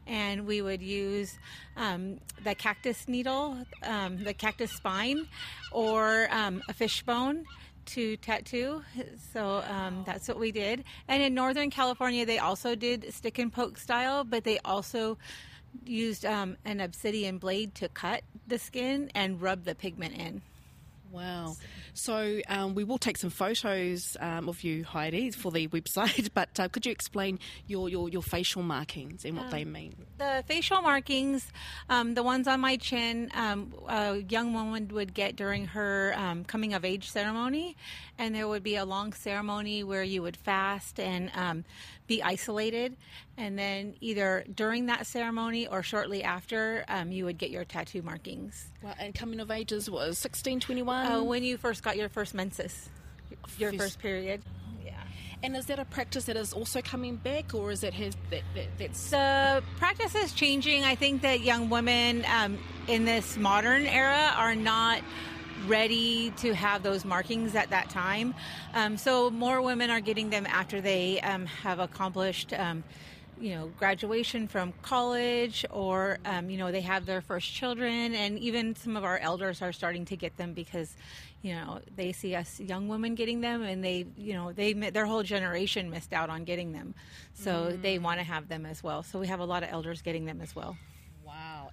and 0.07 0.47
we 0.47 0.61
would 0.61 0.81
use 0.81 1.37
um, 1.77 2.19
the 2.43 2.55
cactus 2.55 3.07
needle, 3.07 3.57
um, 3.83 4.23
the 4.23 4.33
cactus 4.33 4.71
spine, 4.71 5.27
or 5.71 6.27
um, 6.31 6.63
a 6.67 6.73
fishbone 6.73 7.45
to 7.85 8.17
tattoo. 8.17 8.83
So 9.33 9.63
um, 9.69 10.03
that's 10.05 10.27
what 10.27 10.39
we 10.39 10.51
did. 10.51 10.83
And 11.07 11.21
in 11.21 11.33
Northern 11.33 11.69
California, 11.69 12.25
they 12.25 12.39
also 12.39 12.75
did 12.75 13.13
stick 13.13 13.39
and 13.39 13.51
poke 13.51 13.77
style, 13.77 14.23
but 14.23 14.43
they 14.43 14.59
also 14.65 15.17
used 15.85 16.25
um, 16.25 16.57
an 16.65 16.79
obsidian 16.79 17.37
blade 17.37 17.75
to 17.75 17.89
cut 17.89 18.21
the 18.47 18.59
skin 18.59 19.11
and 19.15 19.41
rub 19.41 19.65
the 19.65 19.75
pigment 19.75 20.15
in. 20.15 20.41
Wow. 21.11 21.55
So 21.93 22.39
um, 22.47 22.75
we 22.75 22.83
will 22.83 22.97
take 22.97 23.17
some 23.17 23.29
photos 23.29 24.15
um, 24.19 24.47
of 24.47 24.63
you, 24.63 24.83
Heidi, 24.83 25.31
for 25.31 25.51
the 25.51 25.67
website. 25.69 26.29
But 26.33 26.59
uh, 26.59 26.67
could 26.69 26.85
you 26.85 26.91
explain 26.91 27.39
your, 27.67 27.89
your, 27.89 28.09
your 28.09 28.21
facial 28.21 28.61
markings 28.61 29.25
and 29.25 29.37
what 29.37 29.49
they 29.49 29.65
mean? 29.65 29.95
The 30.17 30.43
facial 30.47 30.81
markings, 30.81 31.51
um, 31.89 32.13
the 32.13 32.23
ones 32.23 32.47
on 32.47 32.59
my 32.59 32.77
chin, 32.77 33.31
um, 33.33 33.73
a 33.87 34.17
young 34.17 34.53
woman 34.53 34.87
would 34.89 35.13
get 35.13 35.35
during 35.35 35.65
her 35.67 36.13
um, 36.15 36.43
coming 36.43 36.73
of 36.73 36.85
age 36.85 37.09
ceremony, 37.09 37.75
and 38.17 38.35
there 38.35 38.47
would 38.47 38.63
be 38.63 38.75
a 38.75 38.85
long 38.85 39.13
ceremony 39.13 39.83
where 39.83 40.03
you 40.03 40.21
would 40.21 40.37
fast 40.37 40.99
and 40.99 41.31
um, 41.35 41.65
be 42.09 42.21
isolated, 42.21 42.97
and 43.37 43.57
then 43.57 43.93
either 44.01 44.43
during 44.53 44.87
that 44.87 45.07
ceremony 45.07 45.67
or 45.67 45.81
shortly 45.83 46.23
after, 46.23 46.83
um, 46.89 47.11
you 47.13 47.23
would 47.23 47.37
get 47.37 47.51
your 47.51 47.63
tattoo 47.63 48.01
markings. 48.01 48.67
Well, 48.83 48.95
and 48.99 49.13
coming 49.15 49.39
of 49.39 49.49
ages 49.51 49.89
was 49.89 50.17
16, 50.17 50.59
21? 50.59 51.05
Uh, 51.05 51.23
when 51.23 51.43
you 51.43 51.55
first 51.55 51.83
got 51.83 51.95
your 51.95 52.09
first 52.09 52.33
menses, 52.33 52.89
your 53.57 53.71
First- 53.71 53.81
first 53.83 53.99
period. 53.99 54.41
Yeah. 54.83 54.93
and 55.43 55.55
is 55.55 55.67
that 55.67 55.77
a 55.79 55.85
practice 55.85 56.25
that 56.25 56.35
is 56.35 56.51
also 56.51 56.81
coming 56.81 57.15
back, 57.15 57.53
or 57.53 57.71
is 57.71 57.83
it 57.83 57.93
has 57.93 58.17
that, 58.31 58.41
that 58.55 58.65
that's 58.79 59.11
The 59.11 59.63
practice 59.77 60.15
is 60.15 60.33
changing. 60.33 60.83
I 60.83 60.95
think 60.95 61.21
that 61.21 61.41
young 61.41 61.69
women 61.69 62.25
um, 62.25 62.57
in 62.87 63.05
this 63.05 63.37
modern 63.37 63.85
era 63.85 64.33
are 64.35 64.55
not 64.55 65.01
ready 65.67 66.31
to 66.37 66.53
have 66.53 66.83
those 66.83 67.05
markings 67.05 67.55
at 67.55 67.69
that 67.69 67.89
time. 67.89 68.33
Um, 68.73 68.97
so 68.97 69.29
more 69.29 69.61
women 69.61 69.89
are 69.89 70.01
getting 70.01 70.29
them 70.29 70.45
after 70.45 70.81
they 70.81 71.19
um, 71.21 71.45
have 71.45 71.79
accomplished. 71.79 72.53
Um, 72.53 72.83
you 73.39 73.55
know, 73.55 73.71
graduation 73.79 74.47
from 74.47 74.73
college, 74.81 75.65
or 75.71 76.19
um, 76.25 76.49
you 76.49 76.57
know, 76.57 76.71
they 76.71 76.81
have 76.81 77.05
their 77.05 77.21
first 77.21 77.51
children, 77.53 78.13
and 78.13 78.37
even 78.39 78.75
some 78.75 78.97
of 78.97 79.03
our 79.03 79.17
elders 79.17 79.61
are 79.61 79.71
starting 79.71 80.05
to 80.05 80.17
get 80.17 80.35
them 80.35 80.53
because, 80.53 80.93
you 81.41 81.53
know, 81.53 81.79
they 81.95 82.11
see 82.11 82.35
us 82.35 82.59
young 82.59 82.89
women 82.89 83.15
getting 83.15 83.39
them, 83.39 83.63
and 83.63 83.83
they, 83.83 84.05
you 84.17 84.33
know, 84.33 84.51
they 84.51 84.73
their 84.73 85.05
whole 85.05 85.23
generation 85.23 85.89
missed 85.89 86.11
out 86.11 86.29
on 86.29 86.43
getting 86.43 86.73
them, 86.73 86.93
so 87.33 87.71
they 87.81 87.97
want 87.97 88.19
to 88.19 88.25
have 88.25 88.49
them 88.49 88.65
as 88.65 88.83
well. 88.83 89.03
So 89.03 89.19
we 89.19 89.27
have 89.27 89.39
a 89.39 89.45
lot 89.45 89.63
of 89.63 89.69
elders 89.71 90.01
getting 90.01 90.25
them 90.25 90.41
as 90.41 90.53
well. 90.53 90.75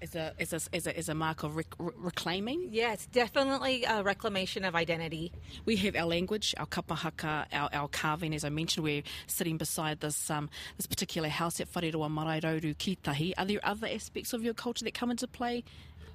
Is 0.00 0.14
a 0.14 0.32
is 0.38 0.52
a 0.52 0.60
is 0.72 0.86
a, 0.86 0.98
is 0.98 1.08
a 1.08 1.14
mark 1.14 1.42
of 1.42 1.56
rec- 1.56 1.74
reclaiming. 1.78 2.68
Yes, 2.70 3.06
definitely 3.06 3.84
a 3.84 4.02
reclamation 4.02 4.64
of 4.64 4.74
identity. 4.74 5.32
We 5.64 5.76
have 5.76 5.96
our 5.96 6.06
language, 6.06 6.54
our 6.58 6.66
kapahaka, 6.66 7.46
our, 7.52 7.68
our 7.72 7.88
carving. 7.88 8.34
As 8.34 8.44
I 8.44 8.48
mentioned, 8.48 8.84
we're 8.84 9.02
sitting 9.26 9.56
beside 9.56 10.00
this 10.00 10.30
um, 10.30 10.50
this 10.76 10.86
particular 10.86 11.28
house 11.28 11.60
at 11.60 11.72
Whareroa 11.72 12.10
Marairoru 12.10 12.76
Kitahi. 12.76 13.32
Are 13.38 13.44
there 13.44 13.60
other 13.62 13.86
aspects 13.86 14.32
of 14.32 14.42
your 14.42 14.54
culture 14.54 14.84
that 14.84 14.94
come 14.94 15.10
into 15.10 15.26
play? 15.26 15.64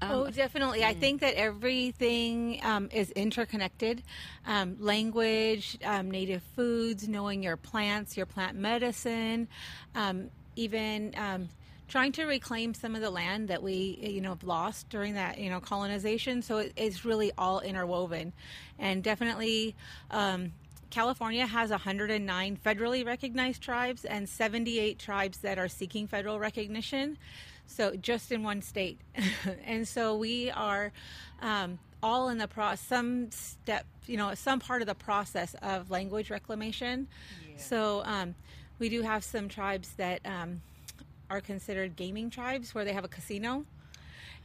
Um, 0.02 0.12
Oh, 0.12 0.30
definitely. 0.30 0.84
I 0.84 0.94
think 0.94 1.22
that 1.22 1.36
everything 1.36 2.60
um, 2.64 2.90
is 2.92 3.12
interconnected. 3.12 4.02
Um, 4.48 4.78
language, 4.80 5.78
um, 5.86 6.10
native 6.10 6.42
foods, 6.56 7.08
knowing 7.08 7.44
your 7.44 7.58
plants, 7.58 8.18
your 8.18 8.26
plant 8.26 8.58
medicine, 8.58 9.48
um, 9.94 10.30
even 10.56 11.14
um, 11.18 11.50
trying 11.92 12.14
to 12.14 12.24
reclaim 12.24 12.74
some 12.74 12.96
of 12.96 13.02
the 13.02 13.10
land 13.10 13.50
that 13.50 13.62
we, 13.62 14.00
you 14.02 14.22
know, 14.22 14.30
have 14.30 14.46
lost 14.46 14.88
during 14.90 15.14
that, 15.16 15.38
you 15.38 15.50
know, 15.50 15.60
colonization. 15.60 16.42
So 16.42 16.60
it, 16.60 16.72
it's 16.78 17.04
really 17.04 17.34
all 17.38 17.60
interwoven, 17.60 18.34
and 18.80 19.04
definitely. 19.04 19.76
Um, 20.10 20.54
California 20.90 21.48
has 21.48 21.70
109 21.70 22.60
federally 22.66 23.06
recognized 23.06 23.62
tribes 23.62 24.04
and 24.04 24.28
78 24.28 25.00
tribes 25.00 25.38
that 25.38 25.58
are 25.58 25.70
seeking 25.70 26.06
federal 26.06 26.38
recognition. 26.38 27.18
So 27.66 27.96
just 27.96 28.34
in 28.34 28.44
one 28.44 28.62
state, 28.62 29.00
and 29.66 29.88
so 29.88 30.18
we 30.18 30.52
are 30.52 30.92
um, 31.42 31.80
all 32.04 32.28
in 32.28 32.38
the 32.38 32.48
process, 32.48 32.86
some 32.86 33.32
step, 33.32 33.86
you 34.06 34.18
know, 34.18 34.34
some 34.34 34.60
part 34.60 34.82
of 34.82 34.88
the 34.88 34.96
process 34.96 35.56
of 35.62 35.90
language 35.90 36.30
reclamation. 36.30 37.08
So 37.56 38.04
um, 38.04 38.36
we 38.78 38.90
do 38.90 39.02
have 39.02 39.24
some 39.24 39.48
tribes 39.48 39.94
that 39.94 40.20
um, 40.26 40.62
are 41.32 41.42
considered 41.42 41.96
gaming 41.96 42.30
tribes 42.30 42.76
where 42.76 42.84
they 42.84 42.94
have 42.94 43.06
a 43.06 43.08
casino. 43.08 43.66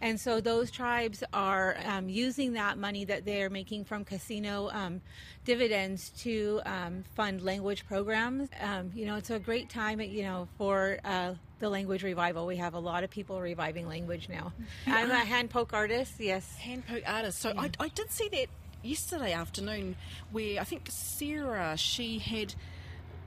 And 0.00 0.21
so 0.21 0.40
those 0.40 0.71
tribes 0.71 1.25
are 1.33 1.76
um, 1.87 2.09
using 2.09 2.52
that 2.52 2.76
money 2.76 3.07
that 3.07 3.25
they're 3.25 3.49
making 3.49 3.87
from 3.87 4.05
casino 4.05 4.69
um, 4.71 5.00
dividends 5.47 6.11
to 6.19 6.61
um, 6.66 7.05
fund 7.14 7.43
language 7.43 7.87
programs. 7.87 8.50
Um, 8.61 8.93
you 8.95 9.07
know, 9.07 9.16
it's 9.16 9.31
a 9.31 9.38
great 9.38 9.71
time, 9.71 10.00
you 10.00 10.23
know, 10.23 10.49
for 10.59 10.99
uh, 11.02 11.33
the 11.61 11.71
language 11.71 12.02
revival. 12.02 12.47
We 12.47 12.57
have 12.57 12.75
a 12.75 12.78
lot 12.78 13.05
of 13.05 13.11
people 13.11 13.40
reviving 13.40 13.88
language 13.88 14.28
now. 14.28 14.52
I'm 14.87 15.11
a 15.11 15.16
hand 15.16 15.49
poke 15.49 15.73
artist, 15.73 16.14
yes. 16.19 16.57
Hand 16.57 16.87
poke 16.87 17.05
artist. 17.07 17.38
So 17.40 17.55
I, 17.57 17.71
I 17.81 17.88
did 17.88 18.11
see 18.12 18.28
that 18.28 18.49
yesterday 18.83 19.33
afternoon 19.33 19.97
where 20.31 20.61
I 20.61 20.64
think 20.64 20.88
Sarah, 20.90 21.75
she 21.78 22.19
had 22.19 22.55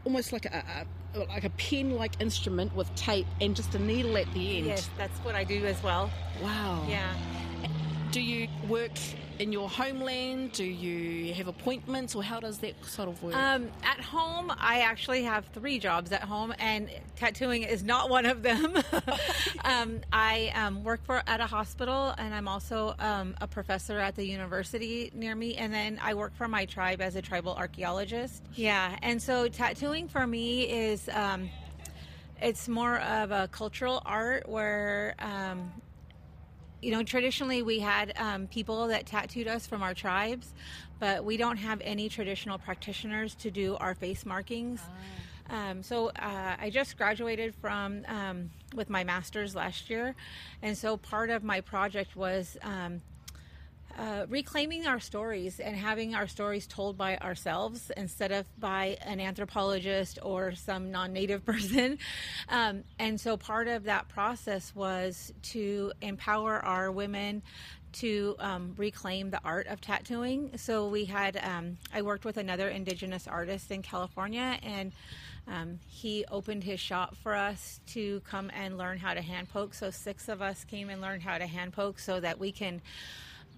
almost 0.06 0.32
like 0.32 0.46
a, 0.46 0.64
a 0.84 0.86
like 1.16 1.44
a 1.44 1.50
pen-like 1.52 2.22
instrument 2.22 2.76
with 2.76 2.94
tape 2.96 3.28
and 3.42 3.56
just 3.56 3.74
a 3.76 3.80
needle 3.80 4.18
at 4.18 4.32
the 4.34 4.58
end. 4.58 4.68
Yes, 4.68 4.90
that's 4.98 5.18
what 5.20 5.36
I 5.36 5.44
do 5.44 5.66
as 5.66 5.82
well. 5.84 6.12
Wow. 6.42 6.86
Yeah. 6.88 7.14
Do 8.12 8.22
you 8.22 8.48
work 8.68 8.92
in 9.40 9.54
your 9.54 9.70
homeland? 9.70 10.52
Do 10.52 10.66
you 10.66 11.34
have 11.34 11.48
appointments, 11.48 12.14
or 12.14 12.22
how 12.22 12.40
does 12.40 12.60
that 12.60 12.86
sort 12.86 13.10
of 13.10 13.24
work? 13.24 13.36
Um, 13.36 13.70
at 13.84 14.00
home, 14.00 14.52
I 14.58 14.82
actually 14.82 15.24
have 15.24 15.46
three 15.48 15.80
jobs 15.80 16.12
at 16.12 16.24
home, 16.24 16.54
and 16.60 16.90
tattooing 17.16 17.64
is 17.64 17.84
not 17.84 18.10
one 18.10 18.26
of 18.26 18.44
them. 18.44 18.76
um, 19.64 20.02
I 20.12 20.52
um, 20.56 20.84
work 20.84 21.04
for 21.06 21.24
at 21.26 21.40
a 21.40 21.48
hospital, 21.48 22.14
and 22.18 22.36
I'm 22.36 22.48
also 22.48 22.94
um, 23.00 23.36
a 23.42 23.48
professor 23.48 23.98
at 23.98 24.16
the 24.16 24.26
university 24.26 25.10
near 25.14 25.36
me, 25.36 25.56
and 25.56 25.74
then 25.74 26.00
I 26.04 26.14
work 26.14 26.36
for 26.36 26.48
my 26.48 26.66
tribe 26.66 27.02
as 27.02 27.16
a 27.16 27.22
tribal 27.22 27.56
archaeologist. 27.56 28.44
Yeah, 28.56 28.98
and 29.02 29.22
so 29.22 29.48
tattooing 29.48 30.10
for 30.10 30.28
me 30.28 30.70
is 30.70 31.10
um, 31.14 31.50
it's 32.42 32.68
more 32.68 33.00
of 33.00 33.32
a 33.32 33.48
cultural 33.48 34.02
art 34.06 34.48
where 34.48 35.16
um, 35.20 35.72
you 36.82 36.92
know, 36.92 37.04
traditionally 37.04 37.62
we 37.62 37.80
had 37.80 38.14
um, 38.18 38.48
people 38.48 38.88
that 38.88 39.06
tattooed 39.06 39.48
us 39.48 39.68
from 39.68 39.84
our 39.84 39.94
tribes, 39.94 40.54
but 41.00 41.24
we 41.24 41.38
don't 41.38 41.58
have 41.58 41.82
any 41.84 42.10
traditional 42.10 42.58
practitioners 42.58 43.36
to 43.36 43.52
do 43.52 43.76
our 43.80 43.96
face 43.96 44.26
markings. 44.26 44.82
Um, 45.50 45.82
so 45.82 46.10
uh, 46.10 46.56
I 46.60 46.70
just 46.70 46.96
graduated 46.98 47.56
from 47.56 48.06
um, 48.08 48.52
with 48.76 48.90
my 48.90 49.04
master's 49.04 49.56
last 49.56 49.90
year, 49.90 50.16
and 50.62 50.78
so 50.78 50.96
part 50.98 51.30
of 51.32 51.44
my 51.44 51.60
project 51.60 52.16
was 52.16 52.56
um, 52.62 53.02
uh, 54.00 54.26
reclaiming 54.30 54.88
our 54.88 55.00
stories 55.00 55.60
and 55.60 55.76
having 55.76 56.16
our 56.16 56.26
stories 56.26 56.66
told 56.66 56.98
by 56.98 57.18
ourselves 57.18 57.92
instead 57.98 58.32
of 58.32 58.46
by 58.58 58.98
an 59.02 59.20
anthropologist 59.20 60.18
or 60.24 60.56
some 60.56 60.90
non-native 60.90 61.46
person. 61.46 61.98
Um, 62.48 62.86
and 62.98 63.20
so 63.20 63.36
part 63.36 63.68
of 63.68 63.84
that 63.84 64.08
process 64.08 64.74
was 64.74 65.34
to 65.44 65.92
empower 66.02 66.64
our 66.64 66.92
women 66.92 67.42
to 67.92 68.36
um, 68.40 68.74
reclaim 68.78 69.32
the 69.32 69.42
art 69.44 69.68
of 69.68 69.82
tattooing. 69.82 70.52
So 70.58 70.88
we 70.88 71.04
had 71.04 71.38
um, 71.44 71.78
I 71.94 72.02
worked 72.02 72.24
with 72.24 72.38
another 72.38 72.70
indigenous 72.70 73.28
artist 73.28 73.70
in 73.72 73.82
California 73.82 74.58
and. 74.64 74.94
Um, 75.48 75.80
he 75.88 76.26
opened 76.30 76.64
his 76.64 76.80
shop 76.80 77.16
for 77.24 77.34
us 77.34 77.80
to 77.88 78.20
come 78.20 78.52
and 78.54 78.78
learn 78.78 79.00
how 79.00 79.16
to 79.16 79.22
hand 79.22 79.50
poke. 79.50 79.74
So 79.74 79.90
six 79.90 80.30
of 80.30 80.44
us 80.44 80.64
came 80.64 80.92
and 80.92 81.02
learned 81.02 81.24
how 81.24 81.40
to 81.40 81.48
hand 81.48 81.74
poke 81.74 81.98
so 81.98 82.20
that 82.20 82.38
we 82.38 82.52
can 82.52 82.84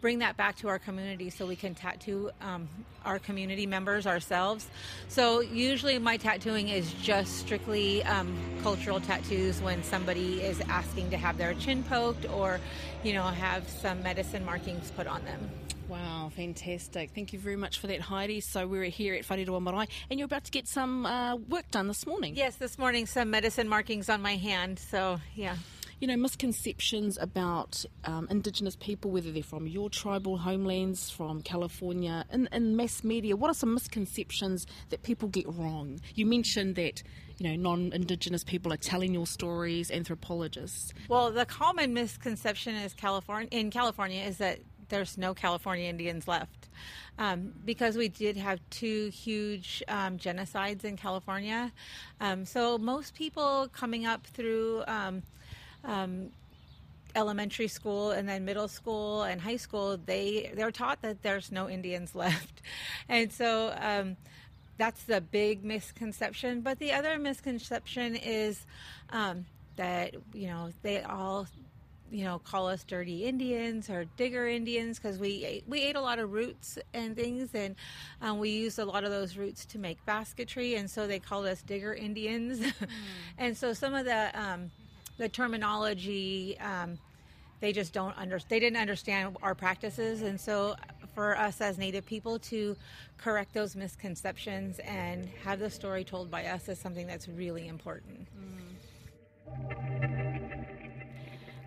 bring 0.02 0.20
that 0.20 0.36
back 0.36 0.58
to 0.58 0.68
our 0.68 0.80
community 0.80 1.30
so 1.30 1.46
we 1.46 1.56
can 1.56 1.76
tattoo 1.76 2.32
um, 2.42 2.68
our 3.06 3.20
community 3.20 3.66
members 3.66 4.08
ourselves. 4.08 4.68
So 5.08 5.40
usually 5.42 6.00
my 6.00 6.18
tattooing 6.18 6.70
is 6.70 6.92
just 6.96 7.38
strictly 7.38 8.04
um, 8.04 8.36
cultural 8.64 9.00
tattoos 9.00 9.62
when 9.62 9.84
somebody 9.84 10.42
is 10.42 10.60
asking 10.62 11.12
to 11.12 11.18
have 11.18 11.38
their 11.38 11.54
chin 11.54 11.84
poked 11.84 12.28
or, 12.30 12.60
you 13.04 13.14
know, 13.14 13.24
have 13.24 13.70
some 13.70 14.02
medicine 14.04 14.44
markings 14.44 14.92
put 14.92 15.08
on 15.08 15.24
them. 15.24 15.50
Wow, 15.88 16.32
fantastic. 16.34 17.12
Thank 17.14 17.34
you 17.34 17.40
very 17.40 17.58
much 17.58 17.80
for 17.80 17.88
that, 17.88 18.00
Heidi. 18.00 18.40
So 18.40 18.66
we're 18.66 18.86
here 18.86 19.14
at 19.14 19.26
Whareroa 19.26 19.62
Marae, 19.62 19.88
and 20.10 20.20
you're 20.20 20.26
about 20.26 20.46
to 20.46 20.52
get 20.52 20.66
some 20.66 21.06
uh, 21.06 21.36
work 21.36 21.70
done 21.70 21.88
this 21.88 22.08
morning. 22.08 22.34
Yes, 22.36 22.56
this 22.56 22.80
morning 22.80 23.06
some 23.06 23.30
medicine 23.30 23.68
markings 23.68 24.10
on 24.10 24.22
my 24.22 24.38
hand. 24.38 24.80
So, 24.80 25.20
yeah 25.36 25.58
you 26.02 26.08
know, 26.08 26.18
misconceptions 26.18 27.16
about 27.22 27.86
um, 28.06 28.28
Indigenous 28.32 28.76
people, 28.76 29.12
whether 29.12 29.32
they're 29.32 29.44
from 29.44 29.68
your 29.68 29.88
tribal 29.88 30.36
homelands, 30.36 31.12
from 31.12 31.44
California, 31.44 32.26
in, 32.34 32.50
in 32.52 32.76
mass 32.76 33.04
media. 33.04 33.36
What 33.36 33.52
are 33.52 33.54
some 33.54 33.76
misconceptions 33.76 34.66
that 34.90 35.04
people 35.04 35.30
get 35.30 35.48
wrong? 35.48 36.02
You 36.16 36.26
mentioned 36.26 36.76
that 36.76 37.04
you 37.38 37.50
know, 37.50 37.56
non-Indigenous 37.56 38.44
people 38.44 38.74
are 38.74 38.78
telling 38.78 39.14
your 39.14 39.28
stories, 39.28 39.92
anthropologists. 39.92 40.92
Well, 41.08 41.32
the 41.32 41.46
common 41.46 41.94
misconception 41.94 42.76
is 42.76 42.96
California 42.96 43.50
in 43.52 43.70
California 43.70 44.24
is 44.24 44.38
that 44.40 44.60
there's 44.90 45.18
no 45.18 45.34
California 45.34 45.88
Indians 45.88 46.28
left. 46.28 46.68
Um, 47.18 47.54
because 47.64 47.96
we 47.96 48.10
did 48.10 48.38
have 48.38 48.60
two 48.72 49.10
huge 49.10 49.84
um, 49.88 50.18
genocides 50.18 50.84
in 50.84 50.98
California. 50.98 51.72
Um, 52.20 52.46
so 52.46 52.78
most 52.78 53.14
people 53.14 53.70
coming 53.72 54.06
up 54.06 54.26
through 54.26 54.84
um, 55.84 56.32
elementary 57.16 57.68
school 57.68 58.12
and 58.12 58.28
then 58.28 58.46
middle 58.46 58.68
school 58.68 59.24
and 59.24 59.42
high 59.42 59.58
school, 59.58 59.98
they 60.06 60.52
they're 60.56 60.72
taught 60.72 61.02
that 61.02 61.22
there's 61.24 61.52
no 61.52 61.70
Indians 61.70 62.16
left, 62.16 62.62
and 63.10 63.32
so 63.32 63.74
um, 63.80 64.18
that's 64.78 65.04
the 65.04 65.22
big 65.22 65.64
misconception. 65.64 66.62
But 66.62 66.80
the 66.80 66.92
other 66.92 67.18
misconception 67.18 68.16
is 68.16 68.66
um, 69.12 69.46
that 69.76 70.16
you 70.34 70.48
know 70.48 70.72
they 70.82 71.02
all 71.02 71.48
you 72.12 72.26
know 72.26 72.40
call 72.40 72.68
us 72.68 72.84
dirty 72.84 73.26
Indians 73.26 73.90
or 73.90 74.06
digger 74.18 74.48
Indians 74.48 75.00
because 75.00 75.18
we 75.18 75.46
ate, 75.46 75.64
we 75.68 75.82
ate 75.82 75.96
a 75.96 76.02
lot 76.02 76.20
of 76.20 76.32
roots 76.32 76.78
and 76.94 77.16
things, 77.16 77.50
and 77.54 77.76
um, 78.22 78.38
we 78.40 78.50
used 78.50 78.80
a 78.80 78.86
lot 78.86 79.04
of 79.04 79.12
those 79.12 79.38
roots 79.38 79.66
to 79.66 79.80
make 79.80 80.04
basketry, 80.06 80.76
and 80.76 80.90
so 80.90 81.08
they 81.08 81.20
called 81.20 81.46
us 81.46 81.62
digger 81.62 81.94
Indians. 81.94 82.60
Mm. 82.82 82.88
and 83.38 83.58
so 83.58 83.74
some 83.74 83.94
of 83.94 84.06
the 84.06 84.32
um, 84.40 84.72
the 85.22 85.30
terminology 85.30 86.58
um, 86.60 86.98
they 87.60 87.72
just 87.72 87.94
don't 87.94 88.18
under 88.18 88.40
they 88.50 88.60
didn't 88.60 88.78
understand 88.78 89.38
our 89.44 89.54
practices. 89.54 90.24
And 90.24 90.42
so 90.42 90.76
for 91.14 91.38
us 91.38 91.62
as 91.62 91.78
native 91.78 92.08
people 92.08 92.40
to 92.40 92.76
correct 93.18 93.54
those 93.54 93.76
misconceptions 93.76 94.80
and 94.80 95.30
have 95.44 95.60
the 95.60 95.70
story 95.70 96.04
told 96.04 96.32
by 96.32 96.46
us 96.46 96.68
is 96.68 96.80
something 96.80 97.06
that's 97.06 97.28
really 97.28 97.68
important. 97.68 98.28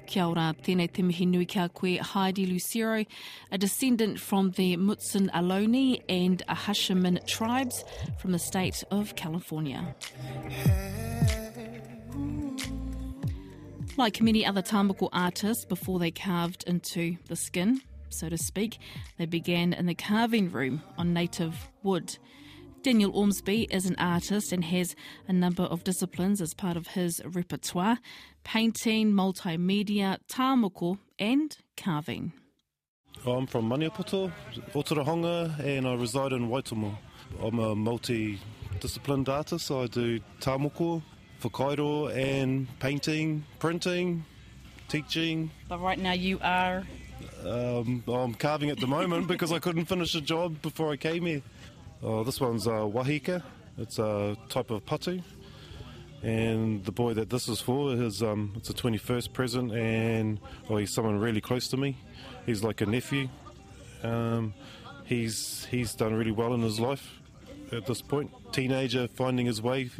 Kia 0.06 0.24
ora, 0.26 0.54
tēnei 0.62 0.92
te 0.92 1.02
mihi 1.02 1.24
nui 1.24 1.46
kia 1.46 1.68
koe 1.68 1.96
Heidi 1.98 2.46
Lucero, 2.46 3.04
a 3.52 3.58
descendant 3.58 4.18
from 4.18 4.50
the 4.52 4.76
Mutsun 4.76 5.30
Ohlone 5.30 6.02
and 6.08 6.42
Acjachemen 6.48 7.24
tribes 7.26 7.84
from 8.18 8.32
the 8.32 8.38
state 8.38 8.82
of 8.90 9.14
California. 9.14 9.94
Like 13.96 14.20
many 14.20 14.44
other 14.44 14.60
tāmoko 14.60 15.08
artists, 15.12 15.64
before 15.64 16.00
they 16.00 16.10
carved 16.10 16.64
into 16.66 17.16
the 17.28 17.36
skin, 17.36 17.80
so 18.08 18.28
to 18.28 18.36
speak, 18.36 18.78
they 19.18 19.26
began 19.26 19.72
in 19.72 19.86
the 19.86 19.94
carving 19.94 20.50
room 20.50 20.82
on 20.98 21.12
native 21.12 21.68
wood. 21.84 22.18
Daniel 22.82 23.12
Ormsby 23.12 23.68
is 23.70 23.86
an 23.86 23.94
artist 23.98 24.52
and 24.52 24.64
has 24.64 24.96
a 25.28 25.32
number 25.32 25.62
of 25.62 25.84
disciplines 25.84 26.40
as 26.40 26.54
part 26.54 26.76
of 26.76 26.88
his 26.88 27.22
repertoire 27.24 27.98
painting, 28.42 29.12
multimedia, 29.12 30.18
tāmoko, 30.28 30.98
and 31.18 31.56
carving. 31.76 32.32
I'm 33.24 33.46
from 33.46 33.70
Maniapoto, 33.70 34.32
Otorohanga, 34.72 35.58
and 35.60 35.86
I 35.86 35.94
reside 35.94 36.32
in 36.32 36.48
Waitomo. 36.48 36.96
I'm 37.40 37.58
a 37.60 37.76
multi 37.76 38.40
disciplined 38.80 39.28
artist. 39.28 39.70
I 39.70 39.86
do 39.86 40.18
tāmoko, 40.40 41.00
whakairo 41.44 42.14
and 42.14 42.66
painting, 42.80 43.44
printing, 43.58 44.24
teaching. 44.88 45.50
But 45.68 45.80
right 45.80 45.98
now 45.98 46.12
you 46.12 46.38
are? 46.42 46.84
Um, 47.46 48.02
I'm 48.08 48.34
carving 48.34 48.70
at 48.70 48.80
the 48.80 48.86
moment 48.86 49.28
because 49.28 49.52
I 49.52 49.58
couldn't 49.58 49.84
finish 49.84 50.14
a 50.14 50.20
job 50.20 50.60
before 50.62 50.90
I 50.90 50.96
came 50.96 51.26
here. 51.26 51.42
Oh, 52.02 52.24
this 52.24 52.40
one's 52.40 52.66
a 52.66 52.70
wahaika. 52.70 53.42
It's 53.78 53.98
a 53.98 54.36
type 54.48 54.70
of 54.70 54.84
patu. 54.84 55.22
And 56.22 56.84
the 56.84 56.92
boy 56.92 57.12
that 57.14 57.28
this 57.28 57.48
is 57.48 57.60
for 57.60 57.92
is 57.92 58.22
um, 58.22 58.54
it's 58.56 58.70
a 58.70 58.72
21st 58.72 59.32
present, 59.34 59.72
and 59.72 60.40
well, 60.68 60.78
he's 60.78 60.90
someone 60.90 61.18
really 61.18 61.42
close 61.42 61.68
to 61.68 61.76
me. 61.76 61.98
He's 62.46 62.64
like 62.64 62.80
a 62.80 62.86
nephew. 62.86 63.28
Um, 64.02 64.54
he's 65.04 65.66
he's 65.70 65.94
done 65.94 66.14
really 66.14 66.30
well 66.30 66.54
in 66.54 66.62
his 66.62 66.80
life 66.80 67.20
at 67.72 67.84
this 67.84 68.00
point. 68.00 68.30
Teenager 68.52 69.06
finding 69.08 69.44
his 69.44 69.60
way 69.60 69.90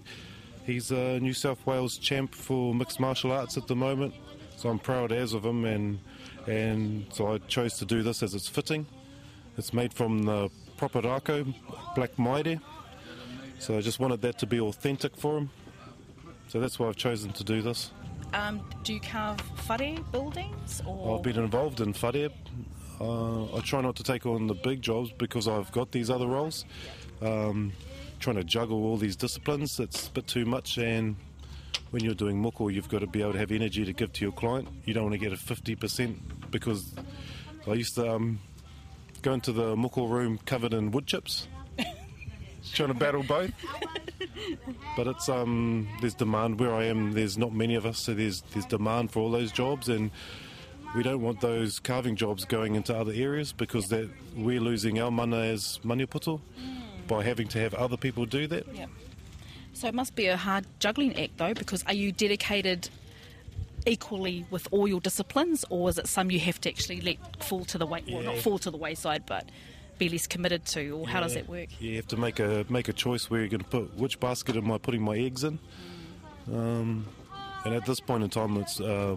He's 0.64 0.90
a 0.90 1.20
New 1.20 1.35
South 1.35 1.64
Wales 1.66 1.98
champ 1.98 2.35
for 2.35 2.74
mixed 2.74 2.98
martial 2.98 3.33
arts 3.33 3.57
at 3.57 3.66
the 3.66 3.77
moment, 3.77 4.14
so 4.57 4.68
I'm 4.70 4.79
proud 4.79 5.12
as 5.12 5.35
of 5.35 5.44
him, 5.44 5.64
and 5.64 5.98
and 6.46 7.07
so 7.12 7.35
I 7.35 7.38
chose 7.38 7.79
to 7.79 7.85
do 7.85 8.03
this 8.03 8.22
as 8.22 8.35
it's 8.35 8.48
fitting. 8.48 8.87
It's 9.59 9.72
made 9.72 9.92
from 9.92 10.22
the 10.24 10.50
proper 10.77 11.03
rākau, 11.03 11.55
black 11.94 12.18
maire, 12.18 12.61
so 13.59 13.77
I 13.77 13.81
just 13.81 14.00
wanted 14.00 14.22
that 14.22 14.38
to 14.38 14.46
be 14.46 14.59
authentic 14.61 15.16
for 15.16 15.38
him. 15.38 15.50
So 16.48 16.61
that's 16.61 16.79
why 16.79 16.88
I've 16.88 16.96
chosen 16.96 17.33
to 17.33 17.44
do 17.44 17.62
this. 17.62 17.90
um, 18.33 18.61
do 18.85 18.94
you 18.94 19.00
carve 19.00 19.40
whare 19.68 19.96
buildings? 20.12 20.83
Or 20.87 21.16
I've 21.16 21.22
been 21.22 21.38
involved 21.38 21.81
in 21.81 21.92
whare. 21.92 22.31
Uh, 23.00 23.57
I 23.57 23.61
try 23.61 23.81
not 23.81 23.96
to 23.96 24.03
take 24.03 24.24
on 24.24 24.46
the 24.46 24.55
big 24.55 24.81
jobs 24.81 25.11
because 25.12 25.46
I've 25.48 25.70
got 25.72 25.90
these 25.92 26.11
other 26.11 26.27
roles. 26.27 26.64
Um, 27.20 27.72
trying 28.20 28.37
to 28.37 28.44
juggle 28.44 28.85
all 28.85 28.96
these 28.96 29.16
disciplines, 29.16 29.79
it's 29.81 30.09
a 30.09 30.11
bit 30.11 30.27
too 30.27 30.44
much. 30.44 30.79
And 30.79 31.16
when 31.90 32.03
you're 32.03 32.14
doing 32.14 32.42
moko, 32.42 32.72
you've 32.72 32.88
got 32.88 33.00
to 33.00 33.07
be 33.07 33.22
able 33.22 33.33
to 33.33 33.38
have 33.38 33.53
energy 33.53 33.85
to 33.85 33.92
give 33.92 34.12
to 34.14 34.24
your 34.24 34.33
client. 34.33 34.68
You 34.85 34.94
don't 34.94 35.05
want 35.05 35.14
to 35.14 35.18
get 35.18 35.33
a 35.33 35.37
50% 35.37 36.16
because 36.50 36.94
I 37.66 37.74
used 37.74 37.94
to 37.96 38.14
um, 38.14 38.40
go 39.22 39.33
into 39.33 39.53
the 39.53 39.77
moko 39.77 40.09
room 40.09 40.38
covered 40.44 40.74
in 40.74 40.90
wood 40.90 41.07
chips, 41.07 41.48
trying 42.72 42.88
to 42.88 42.94
battle 42.94 43.22
both. 43.22 43.53
But 44.96 45.07
it's 45.07 45.29
um, 45.29 45.88
there's 46.00 46.14
demand 46.14 46.61
where 46.61 46.72
I 46.74 46.85
am. 46.85 47.12
There's 47.12 47.37
not 47.37 47.53
many 47.53 47.74
of 47.74 47.87
us, 47.87 47.98
so 47.98 48.14
there's 48.14 48.42
there's 48.53 48.66
demand 48.66 49.11
for 49.11 49.20
all 49.20 49.31
those 49.31 49.53
jobs, 49.53 49.88
and 49.88 50.11
we 50.94 51.03
don't 51.03 51.20
want 51.20 51.40
those 51.40 51.81
carving 51.81 52.16
jobs 52.16 52.44
going 52.44 52.74
into 52.77 52.96
other 52.96 53.12
areas 53.12 53.53
because 53.53 53.88
that 53.88 54.09
we're 54.37 54.61
losing 54.61 55.00
our 55.00 55.11
mana 55.11 55.38
as 55.38 55.81
maniapoto 55.85 56.40
by 57.06 57.22
having 57.22 57.48
to 57.48 57.58
have 57.60 57.74
other 57.74 57.96
people 57.96 58.26
do 58.26 58.46
that. 58.48 58.66
Yeah. 58.72 58.86
So 59.72 59.88
it 59.88 59.94
must 59.94 60.14
be 60.14 60.26
a 60.26 60.36
hard 60.36 60.66
juggling 60.78 61.18
act, 61.20 61.36
though, 61.36 61.54
because 61.54 61.82
are 61.84 61.94
you 61.94 62.12
dedicated 62.12 62.88
equally 63.86 64.46
with 64.50 64.68
all 64.70 64.88
your 64.88 65.00
disciplines, 65.00 65.64
or 65.68 65.88
is 65.88 65.98
it 65.98 66.06
some 66.06 66.30
you 66.30 66.40
have 66.40 66.60
to 66.62 66.70
actually 66.70 67.00
let 67.00 67.42
fall 67.42 67.64
to 67.66 67.78
the 67.78 67.86
way, 67.86 68.02
well, 68.08 68.22
not 68.22 68.38
fall 68.38 68.58
to 68.58 68.70
the 68.70 68.76
wayside, 68.76 69.24
but 69.26 69.48
be 69.98 70.08
less 70.08 70.26
committed 70.26 70.64
to, 70.66 70.90
or 70.90 71.08
how 71.08 71.20
does 71.20 71.34
that 71.34 71.48
work? 71.48 71.68
You 71.80 71.96
have 71.96 72.06
to 72.08 72.16
make 72.16 72.40
a 72.40 72.64
make 72.68 72.88
a 72.88 72.92
choice 72.92 73.30
where 73.30 73.40
you're 73.40 73.48
going 73.48 73.62
to 73.62 73.68
put 73.68 73.94
which 73.96 74.18
basket 74.20 74.56
am 74.56 74.70
I 74.72 74.78
putting 74.78 75.02
my 75.02 75.16
eggs 75.16 75.44
in. 75.44 75.58
Um, 76.52 77.06
and 77.64 77.74
at 77.74 77.84
this 77.86 78.00
point 78.00 78.22
in 78.24 78.30
time, 78.30 78.56
it's 78.56 78.80
uh. 78.80 79.16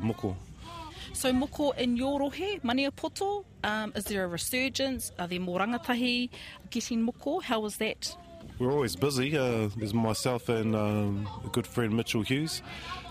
So 1.18 1.34
moko 1.34 1.76
in 1.76 1.98
your 1.98 2.20
rohe, 2.20 2.62
maniapoto, 2.62 3.44
um, 3.64 3.92
is 3.96 4.04
there 4.04 4.24
a 4.24 4.28
resurgence? 4.28 5.12
Are 5.18 5.28
there 5.28 5.40
more 5.40 5.60
rangatahi 5.60 6.30
getting 6.70 7.08
moko? 7.08 7.42
How 7.42 7.66
is 7.66 7.78
that? 7.78 8.16
We're 8.60 8.72
always 8.72 8.96
busy. 8.96 9.36
Uh, 9.36 9.70
there's 9.76 9.96
myself 9.96 10.48
and 10.48 10.76
um, 10.76 11.28
a 11.44 11.48
good 11.48 11.66
friend 11.66 11.98
Mitchell 11.98 12.22
Hughes, 12.22 12.62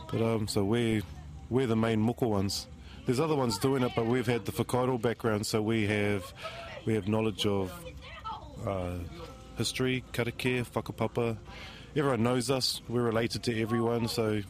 but 0.09 0.23
um, 0.23 0.47
so 0.47 0.63
we're 0.63 1.03
we're 1.51 1.67
the 1.67 1.75
main 1.75 1.99
moko 2.01 2.29
ones. 2.29 2.69
There's 3.07 3.19
other 3.19 3.35
ones 3.35 3.59
doing 3.59 3.83
it, 3.83 3.91
but 3.97 4.07
we've 4.07 4.29
had 4.29 4.45
the 4.45 4.53
whakairo 4.53 5.03
background, 5.03 5.45
so 5.45 5.61
we 5.61 5.89
have 5.89 6.33
we 6.85 6.95
have 6.95 7.09
knowledge 7.09 7.45
of 7.45 7.73
uh, 8.65 8.99
history, 9.57 10.05
karakia, 10.13 10.65
whakapapa. 10.65 11.37
Everyone 11.97 12.23
knows 12.23 12.53
us. 12.53 12.83
We're 12.89 13.03
related 13.03 13.43
to 13.43 13.61
everyone, 13.61 14.07
so 14.07 14.43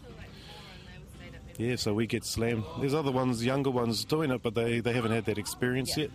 yeah. 1.58 1.76
So 1.76 1.94
we 1.94 2.06
get 2.06 2.24
slammed. 2.24 2.64
There's 2.80 2.94
other 2.94 3.12
ones, 3.12 3.44
younger 3.44 3.70
ones 3.70 4.04
doing 4.04 4.30
it, 4.30 4.42
but 4.42 4.54
they, 4.54 4.80
they 4.80 4.92
haven't 4.92 5.12
had 5.12 5.24
that 5.26 5.38
experience 5.38 5.96
yet. 5.96 6.10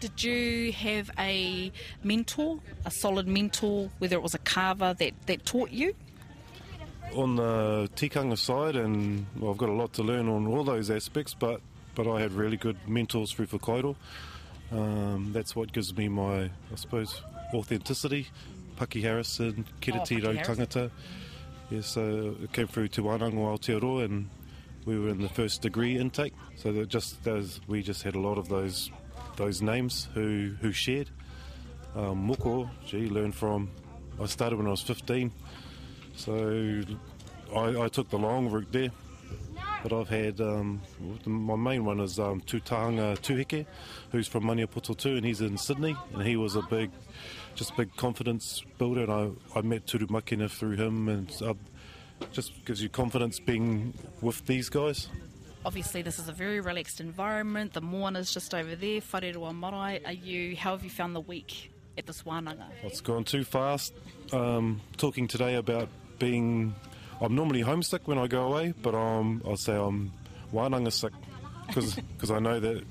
Did 0.00 0.22
you 0.22 0.72
have 0.72 1.10
a 1.18 1.70
mentor, 2.02 2.58
a 2.84 2.90
solid 2.90 3.28
mentor, 3.28 3.88
whether 3.98 4.16
it 4.16 4.22
was 4.22 4.34
a 4.34 4.38
carver 4.38 4.94
that, 4.98 5.12
that 5.26 5.44
taught 5.46 5.70
you? 5.70 5.94
on 7.14 7.36
the 7.36 7.90
tikanga 7.94 8.38
side, 8.38 8.74
and 8.74 9.26
well, 9.38 9.50
I've 9.50 9.58
got 9.58 9.68
a 9.68 9.72
lot 9.74 9.92
to 9.94 10.02
learn 10.02 10.28
on 10.30 10.46
all 10.46 10.64
those 10.64 10.90
aspects, 10.90 11.34
but 11.34 11.60
but 11.94 12.08
I 12.10 12.20
had 12.20 12.32
really 12.32 12.56
good 12.56 12.76
mentors 12.88 13.32
through 13.32 13.48
Whakairo. 13.48 13.96
Um, 14.70 15.30
that's 15.34 15.54
what 15.54 15.72
gives 15.72 15.94
me 15.94 16.08
my, 16.08 16.44
I 16.44 16.74
suppose, 16.76 17.20
authenticity. 17.52 18.28
Paki 18.78 19.02
Harrison, 19.02 19.66
Kiratiro 19.82 19.98
Oh, 19.98 20.28
Paki 20.28 20.36
Harrison. 20.36 20.66
Tangata. 20.66 20.90
Yes, 21.70 21.86
so 21.88 22.34
it 22.42 22.50
came 22.54 22.66
through 22.66 22.88
Te 22.88 23.02
Wānanga 23.02 23.34
Aotearoa, 23.34 24.06
and 24.06 24.30
we 24.84 24.98
were 24.98 25.08
in 25.08 25.20
the 25.20 25.28
first 25.28 25.62
degree 25.62 25.98
intake. 25.98 26.34
So 26.56 26.72
that 26.72 26.88
just 26.88 27.22
those, 27.24 27.60
we 27.66 27.82
just 27.82 28.02
had 28.02 28.14
a 28.14 28.20
lot 28.20 28.38
of 28.38 28.48
those 28.48 28.90
those 29.36 29.62
names 29.62 30.08
who 30.14 30.54
who 30.60 30.72
shared. 30.72 31.10
Um, 31.94 32.28
Moko, 32.28 32.70
gee, 32.86 33.08
learned 33.08 33.34
from. 33.34 33.70
I 34.20 34.26
started 34.26 34.56
when 34.56 34.66
I 34.66 34.70
was 34.70 34.82
15. 34.82 35.32
So 36.16 36.82
I, 37.54 37.82
I 37.82 37.88
took 37.88 38.08
the 38.10 38.18
long 38.18 38.50
route 38.50 38.70
there. 38.72 38.90
But 39.82 39.92
I've 39.92 40.08
had, 40.08 40.40
um, 40.40 40.80
my 41.26 41.56
main 41.56 41.84
one 41.84 41.98
is 41.98 42.20
um, 42.20 42.40
Tutanga 42.42 43.18
Tuhike, 43.18 43.66
who's 44.12 44.28
from 44.28 44.44
Maniapoto 44.44 44.96
too, 44.96 45.16
and 45.16 45.26
he's 45.26 45.40
in 45.40 45.58
Sydney, 45.58 45.96
and 46.14 46.22
he 46.22 46.36
was 46.36 46.54
a 46.54 46.62
big, 46.62 46.92
just 47.56 47.76
big 47.76 47.94
confidence 47.96 48.62
builder, 48.78 49.02
and 49.02 49.12
I, 49.12 49.58
I 49.58 49.62
met 49.62 49.86
Turu 49.86 50.06
Makina 50.06 50.48
through 50.48 50.76
him, 50.76 51.08
and 51.08 51.32
uh, 51.42 51.54
just 52.32 52.64
gives 52.64 52.82
you 52.82 52.88
confidence 52.88 53.40
being 53.40 53.94
with 54.20 54.44
these 54.46 54.68
guys. 54.68 55.08
Obviously, 55.64 56.02
this 56.02 56.18
is 56.18 56.28
a 56.28 56.32
very 56.32 56.60
relaxed 56.60 57.00
environment. 57.00 57.72
The 57.72 57.80
moana's 57.80 58.32
just 58.32 58.54
over 58.54 58.74
there. 58.74 59.00
Whareroa 59.00 59.56
marae. 59.56 60.00
Are 60.04 60.12
you? 60.12 60.56
How 60.56 60.72
have 60.72 60.84
you 60.84 60.90
found 60.90 61.14
the 61.14 61.20
week 61.20 61.70
at 61.96 62.06
this 62.06 62.22
wānanga? 62.22 62.66
It's 62.82 63.00
gone 63.00 63.24
too 63.24 63.44
fast. 63.44 63.92
Um, 64.32 64.80
talking 64.96 65.28
today 65.28 65.54
about 65.54 65.88
being, 66.18 66.74
I'm 67.20 67.34
normally 67.34 67.60
homesick 67.60 68.08
when 68.08 68.18
I 68.18 68.26
go 68.26 68.44
away, 68.52 68.74
but 68.82 68.94
um, 68.94 69.42
I'll 69.46 69.56
say 69.56 69.76
I'm 69.76 70.12
wānanga 70.52 70.92
sick 70.92 71.12
because 71.66 72.30
I 72.30 72.38
know 72.38 72.58
that 72.58 72.82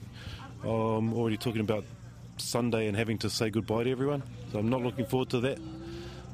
I'm 0.63 1.13
already 1.13 1.38
talking 1.38 1.62
about 1.62 1.84
Sunday 2.38 2.88
and 2.88 2.96
having 2.96 3.17
to 3.20 3.30
say 3.30 3.50
goodbye 3.50 3.84
to 3.84 3.91
everyone. 3.91 4.24
So 4.52 4.60
I'm 4.60 4.70
not 4.70 4.82
looking 4.82 5.06
forward 5.06 5.30
to 5.32 5.39
that. 5.41 5.60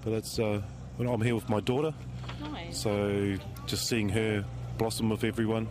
But 0.03 0.11
that's 0.11 0.39
uh, 0.39 0.61
when 0.97 1.07
I'm 1.07 1.21
here 1.21 1.35
with 1.35 1.49
my 1.49 1.59
daughter, 1.59 1.93
Nice. 2.41 2.77
so 2.77 3.35
just 3.65 3.87
seeing 3.87 4.09
her 4.09 4.45
blossom 4.77 5.09
with 5.09 5.23
everyone. 5.23 5.67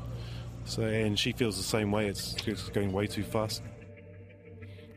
So 0.64 0.83
and 0.83 1.18
she 1.18 1.33
feels 1.33 1.57
the 1.57 1.62
same 1.62 1.92
way. 1.92 2.09
It's 2.09 2.35
just 2.35 2.72
going 2.72 2.92
way 2.92 3.07
too 3.07 3.22
fast. 3.22 3.62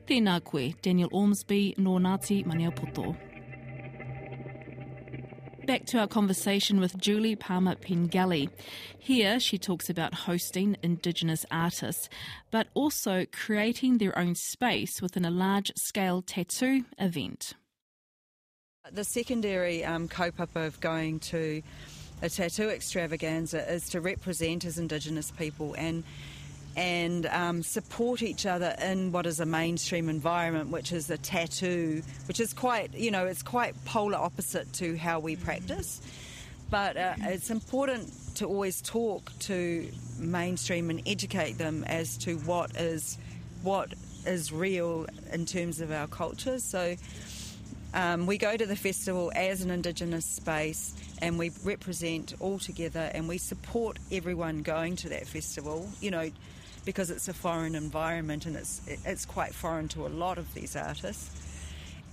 Tēnā 0.08 0.44
koe, 0.44 0.74
Daniel 0.82 1.10
Ormsby, 1.12 1.76
nō 1.78 2.00
Ngāti 2.00 2.44
Maniapoto. 2.46 3.16
Back 5.68 5.86
to 5.86 6.00
our 6.00 6.08
conversation 6.08 6.80
with 6.80 6.98
Julie 6.98 7.36
Paama-Pengelly. 7.36 8.50
Here 8.98 9.40
she 9.40 9.60
talks 9.60 9.88
about 9.88 10.16
hosting 10.16 10.76
Indigenous 10.82 11.46
artists, 11.52 12.10
but 12.50 12.70
also 12.74 13.28
creating 13.32 14.00
their 14.00 14.18
own 14.18 14.34
space 14.34 15.00
within 15.00 15.26
a 15.26 15.30
large 15.30 15.72
scale 15.76 16.24
tattoo 16.24 16.86
event. 16.98 17.54
The 18.92 19.04
secondary 19.04 19.86
um, 19.86 20.08
kaupapa 20.08 20.66
of 20.66 20.80
going 20.80 21.20
to 21.20 21.62
a 22.24 22.30
tattoo 22.30 22.70
extravaganza 22.70 23.72
is 23.72 23.90
to 23.90 24.02
represent 24.02 24.66
as 24.66 24.80
Indigenous 24.80 25.32
people 25.32 25.76
and 25.78 26.04
and 26.76 27.26
um, 27.28 27.62
support 27.62 28.22
each 28.22 28.46
other 28.46 28.76
in 28.82 29.12
what 29.12 29.26
is 29.26 29.40
a 29.40 29.46
mainstream 29.46 30.08
environment, 30.08 30.70
which 30.70 30.92
is 30.92 31.10
a 31.10 31.18
tattoo, 31.18 32.02
which 32.28 32.40
is 32.40 32.54
quite 32.54 32.94
you 32.96 33.12
know 33.12 33.26
it's 33.26 33.44
quite 33.44 33.76
polar 33.86 34.18
opposite 34.18 34.72
to 34.74 34.98
how 34.98 35.20
we 35.20 35.36
practice. 35.36 36.02
But 36.72 36.98
uh, 36.98 37.14
it's 37.20 37.52
important 37.52 38.12
to 38.36 38.46
always 38.46 38.82
talk 38.82 39.32
to 39.42 39.88
mainstream 40.18 40.90
and 40.90 41.02
educate 41.06 41.58
them 41.58 41.84
as 41.86 42.18
to 42.20 42.38
what 42.40 42.76
is 42.76 43.18
what 43.62 43.94
is 44.26 44.52
real 44.52 45.06
in 45.32 45.46
terms 45.46 45.80
of 45.80 45.92
our 45.92 46.08
culture. 46.08 46.58
So. 46.60 46.96
Um, 47.94 48.28
we 48.28 48.38
go 48.38 48.56
to 48.56 48.66
the 48.66 48.76
festival 48.76 49.32
as 49.36 49.62
an 49.62 49.72
Indigenous 49.72 50.26
space 50.26 50.94
and 51.22 51.40
we 51.40 51.52
represent 51.64 52.36
all 52.40 52.60
together 52.60 53.10
and 53.14 53.28
we 53.28 53.38
support 53.40 53.98
everyone 54.12 54.62
going 54.62 54.96
to 54.98 55.10
that 55.10 55.28
festival, 55.28 55.90
you 56.00 56.12
know, 56.12 56.30
because 56.86 57.10
it's 57.10 57.28
a 57.28 57.34
foreign 57.34 57.76
environment 57.76 58.46
and 58.46 58.56
it's, 58.56 58.82
it's 59.06 59.26
quite 59.26 59.54
foreign 59.56 59.88
to 59.90 60.06
a 60.06 60.10
lot 60.10 60.38
of 60.38 60.54
these 60.54 60.76
artists. 60.76 61.32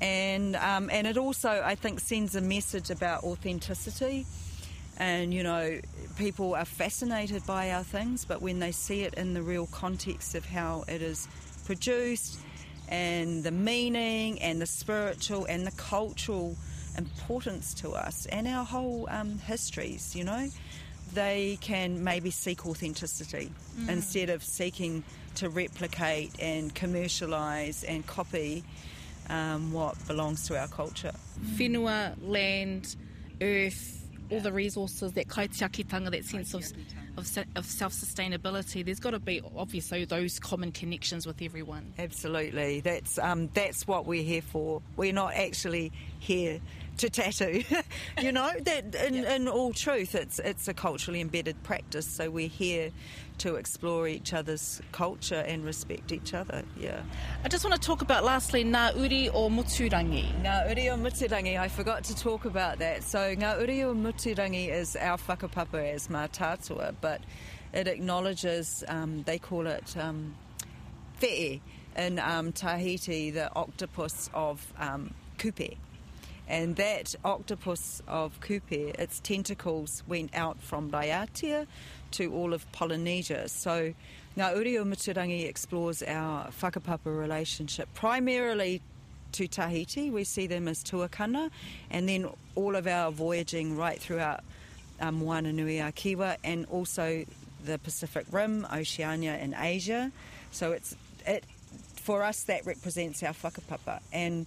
And, 0.00 0.56
um, 0.56 0.90
and 0.90 1.06
it 1.06 1.16
also, 1.16 1.62
I 1.64 1.74
think, 1.74 2.00
sends 2.00 2.34
a 2.34 2.40
message 2.40 2.90
about 2.90 3.24
authenticity. 3.24 4.26
And, 4.98 5.32
you 5.32 5.42
know, 5.42 5.78
people 6.16 6.54
are 6.54 6.64
fascinated 6.64 7.46
by 7.46 7.70
our 7.70 7.84
things, 7.84 8.24
but 8.24 8.40
when 8.40 8.60
they 8.60 8.72
see 8.72 9.02
it 9.02 9.14
in 9.14 9.34
the 9.34 9.42
real 9.42 9.66
context 9.66 10.34
of 10.34 10.46
how 10.46 10.84
it 10.88 11.02
is 11.02 11.28
produced, 11.66 12.38
and 12.88 13.42
the 13.44 13.50
meaning 13.50 14.40
and 14.40 14.60
the 14.60 14.66
spiritual 14.66 15.44
and 15.46 15.66
the 15.66 15.72
cultural 15.72 16.56
importance 16.96 17.74
to 17.74 17.90
us 17.90 18.26
and 18.26 18.46
our 18.46 18.64
whole 18.64 19.06
um, 19.10 19.38
histories, 19.38 20.14
you 20.14 20.24
know, 20.24 20.48
they 21.12 21.58
can 21.60 22.02
maybe 22.02 22.30
seek 22.30 22.66
authenticity 22.66 23.50
instead 23.88 24.30
of 24.30 24.42
seeking 24.42 25.04
to 25.36 25.48
replicate 25.48 26.32
and 26.40 26.74
commercialise 26.74 27.84
and 27.86 28.06
copy 28.06 28.64
um, 29.28 29.72
what 29.72 29.94
belongs 30.06 30.46
to 30.48 30.58
our 30.58 30.68
culture. 30.68 31.12
Whenua, 31.56 32.14
land, 32.22 32.96
earth, 33.40 34.05
all 34.30 34.40
the 34.40 34.52
resources, 34.52 35.12
that 35.12 35.28
kaitiakitanga, 35.28 36.10
that 36.10 36.24
sense 36.24 36.54
of, 36.54 36.64
of, 37.16 37.46
of 37.56 37.64
self 37.64 37.92
sustainability, 37.92 38.84
there's 38.84 39.00
got 39.00 39.10
to 39.10 39.18
be 39.18 39.40
obviously 39.56 40.04
those 40.04 40.38
common 40.38 40.72
connections 40.72 41.26
with 41.26 41.40
everyone. 41.42 41.92
Absolutely, 41.98 42.80
that's 42.80 43.18
um, 43.18 43.48
that's 43.54 43.86
what 43.86 44.06
we're 44.06 44.24
here 44.24 44.42
for. 44.42 44.82
We're 44.96 45.12
not 45.12 45.34
actually 45.34 45.92
here 46.18 46.60
to 46.98 47.10
tattoo. 47.10 47.62
you 48.20 48.32
know, 48.32 48.50
that 48.60 48.94
in, 48.94 49.14
yeah. 49.14 49.34
in 49.34 49.48
all 49.48 49.72
truth, 49.72 50.14
it's 50.14 50.38
it's 50.38 50.68
a 50.68 50.74
culturally 50.74 51.20
embedded 51.20 51.62
practice. 51.62 52.06
So 52.06 52.30
we're 52.30 52.48
here 52.48 52.90
to 53.38 53.56
explore 53.56 54.08
each 54.08 54.32
other's 54.32 54.80
culture 54.92 55.44
and 55.46 55.64
respect 55.64 56.12
each 56.12 56.34
other. 56.34 56.62
Yeah. 56.78 57.02
I 57.44 57.48
just 57.48 57.64
want 57.64 57.80
to 57.80 57.86
talk 57.86 58.02
about 58.02 58.24
lastly 58.24 58.64
Ngā 58.64 58.96
Uri 58.96 59.28
o 59.30 59.48
Muturangi. 59.48 60.42
Ngā 60.42 60.68
Uri 60.70 60.88
o 60.88 60.96
Muturangi, 60.96 61.58
I 61.58 61.68
forgot 61.68 62.04
to 62.04 62.16
talk 62.16 62.44
about 62.44 62.78
that. 62.78 63.02
So 63.02 63.18
Ngā 63.18 63.60
Uri 63.60 63.82
o 63.82 63.94
Muturangi 63.94 64.68
is 64.68 64.96
our 64.96 65.18
whakapapa 65.18 65.92
as 65.92 66.08
Mātātua, 66.08 66.94
but 67.00 67.20
it 67.72 67.88
acknowledges, 67.88 68.84
um, 68.88 69.22
they 69.24 69.38
call 69.38 69.66
it 69.66 69.96
um, 69.96 70.34
fe'e 71.20 71.60
in 71.96 72.18
um, 72.18 72.52
Tahiti, 72.52 73.30
the 73.30 73.54
octopus 73.54 74.30
of 74.34 74.72
um, 74.78 75.14
Kupe. 75.38 75.76
And 76.48 76.76
that 76.76 77.14
octopus 77.24 78.02
of 78.06 78.40
Kupe, 78.40 78.94
its 78.98 79.20
tentacles 79.20 80.02
went 80.06 80.34
out 80.34 80.60
from 80.60 80.90
Raiatea 80.90 81.66
to 82.12 82.32
all 82.32 82.54
of 82.54 82.70
Polynesia. 82.72 83.48
So 83.48 83.94
Uri 84.36 84.78
o 84.78 84.84
Muturangi 84.84 85.48
explores 85.48 86.02
our 86.02 86.48
whakapapa 86.48 87.06
relationship 87.06 87.92
primarily 87.94 88.80
to 89.32 89.48
Tahiti. 89.48 90.10
We 90.10 90.24
see 90.24 90.46
them 90.46 90.68
as 90.68 90.84
tuakana, 90.84 91.50
and 91.90 92.08
then 92.08 92.28
all 92.54 92.76
of 92.76 92.86
our 92.86 93.10
voyaging 93.10 93.76
right 93.76 93.98
throughout 93.98 94.40
um, 95.00 95.16
Moana 95.16 95.52
Nui 95.52 95.78
a 95.78 95.90
Kiwa 95.92 96.36
and 96.44 96.66
also 96.66 97.24
the 97.64 97.78
Pacific 97.78 98.26
Rim, 98.30 98.66
Oceania, 98.72 99.32
and 99.32 99.54
Asia. 99.58 100.12
So 100.52 100.72
it's 100.72 100.96
it 101.26 101.44
for 101.96 102.22
us 102.22 102.44
that 102.44 102.64
represents 102.66 103.22
our 103.22 103.32
whakapapa 103.32 104.00
and 104.12 104.46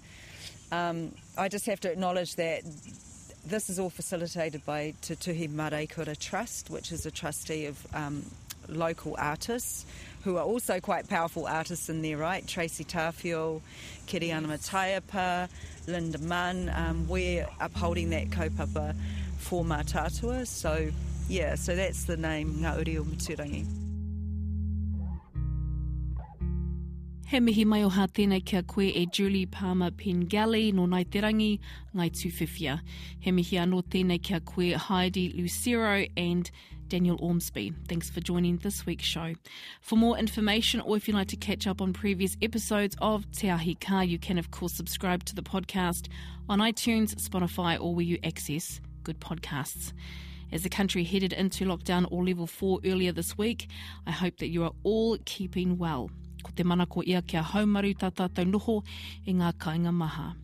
um, 0.71 1.11
I 1.39 1.47
just 1.47 1.65
have 1.67 1.79
to 1.81 1.91
acknowledge 1.91 2.35
that 2.35 2.63
this 3.45 3.69
is 3.69 3.79
all 3.79 3.89
facilitated 3.89 4.65
by 4.65 4.93
Te 5.01 5.15
Tuhi 5.15 5.49
Mareikura 5.49 6.19
Trust, 6.19 6.69
which 6.69 6.91
is 6.91 7.05
a 7.05 7.11
trustee 7.11 7.65
of 7.65 7.87
um, 7.93 8.25
local 8.67 9.15
artists 9.17 9.85
who 10.25 10.35
are 10.35 10.43
also 10.43 10.81
quite 10.81 11.07
powerful 11.07 11.47
artists 11.47 11.87
in 11.87 12.01
their 12.01 12.17
right. 12.17 12.45
Tracy 12.45 12.83
Tarfiel, 12.83 13.61
Kiriana 14.05 14.47
Mataiapa, 14.47 15.47
Linda 15.87 16.17
Munn. 16.17 16.69
Um, 16.75 17.07
we're 17.07 17.47
upholding 17.61 18.09
that 18.09 18.31
kaupapa 18.31 18.93
for 19.37 19.63
Mātātua. 19.63 20.45
So, 20.45 20.89
yeah, 21.29 21.55
so 21.55 21.73
that's 21.73 22.03
the 22.03 22.17
name 22.17 22.55
Ngā 22.55 22.79
Uri 22.79 22.97
o 22.97 23.03
Muturangi. 23.05 23.88
He 27.29 27.39
mihi 27.39 27.63
mai 27.63 27.83
o 27.85 27.91
hā 27.93 28.07
tēnei 28.09 28.41
kia 28.43 28.63
koe 28.65 28.87
e 28.89 29.05
Julie 29.05 29.45
Paama-Pengelly 29.45 30.71
no 30.73 30.87
Ngāi 30.87 31.11
Te 31.11 31.21
Rangi, 31.21 31.59
Ngai 31.95 32.09
Tuwhiwhia. 32.09 32.79
He 33.19 33.31
mihi 33.31 33.59
anō 33.61 33.83
tēnei 33.83 34.17
kia 34.19 34.39
koe 34.39 34.71
Heidi 34.75 35.27
Lucero 35.37 36.07
and 36.17 36.49
Daniel 36.87 37.19
Ormsby. 37.21 37.71
Thanks 37.87 38.09
for 38.09 38.19
joining 38.19 38.57
this 38.57 38.87
week's 38.87 39.05
show. 39.05 39.35
For 39.79 39.95
more 39.95 40.17
information 40.17 40.81
or 40.81 40.97
if 40.97 41.07
you'd 41.07 41.13
like 41.13 41.27
to 41.27 41.35
catch 41.35 41.67
up 41.67 41.83
on 41.83 41.93
previous 41.93 42.35
episodes 42.41 42.95
of 42.99 43.31
Te 43.31 43.51
Ahi 43.51 43.75
Kaa, 43.75 44.01
you 44.01 44.17
can 44.17 44.39
of 44.39 44.49
course 44.49 44.73
subscribe 44.73 45.23
to 45.25 45.35
the 45.35 45.43
podcast 45.43 46.07
on 46.49 46.57
iTunes, 46.57 47.13
Spotify 47.13 47.79
or 47.79 47.93
where 47.93 48.05
you 48.05 48.17
access 48.23 48.81
good 49.03 49.19
podcasts. 49.19 49.93
As 50.51 50.63
the 50.63 50.69
country 50.69 51.03
headed 51.03 51.33
into 51.33 51.65
lockdown 51.65 52.07
or 52.09 52.25
level 52.25 52.47
4 52.47 52.79
earlier 52.85 53.11
this 53.11 53.37
week, 53.37 53.67
I 54.07 54.11
hope 54.11 54.37
that 54.37 54.47
you 54.47 54.63
are 54.63 54.73
all 54.81 55.19
keeping 55.25 55.77
well. 55.77 56.09
Ko 56.43 56.51
te 56.55 56.63
mana 56.63 56.85
ko 56.85 57.03
ia 57.05 57.21
kia 57.21 57.43
haumaru 57.43 57.95
tā 57.95 58.11
tātou 58.11 58.45
noho 58.45 58.83
i 59.25 59.33
ngā 59.33 59.53
kainga 59.57 59.93
maha. 59.93 60.35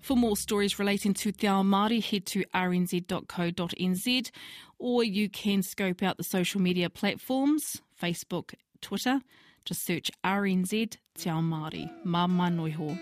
For 0.00 0.16
more 0.16 0.36
stories 0.36 0.78
relating 0.78 1.12
to 1.14 1.30
Te 1.30 1.46
Ao 1.46 1.62
Māori, 1.62 2.02
head 2.02 2.24
to 2.26 2.42
rnz.co.nz 2.54 4.30
or 4.78 5.04
you 5.04 5.28
can 5.28 5.62
scope 5.62 6.02
out 6.02 6.16
the 6.16 6.24
social 6.24 6.60
media 6.60 6.88
platforms, 6.88 7.82
Facebook, 8.00 8.54
Twitter. 8.80 9.20
Just 9.66 9.84
search 9.84 10.10
RNZ 10.24 10.96
Te 11.14 11.30
Ao 11.30 11.42
Māori. 11.42 11.90
Mā 12.04 12.26
noiho. 12.26 12.98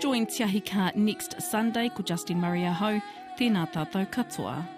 Join 0.00 0.26
Tiahika 0.26 0.94
next 0.96 1.40
Sunday 1.40 1.88
ko 1.88 2.02
Justin 2.02 2.40
Mariaho. 2.40 3.00
Tēnā 3.38 3.70
tātou 3.72 4.10
katoa. 4.10 4.75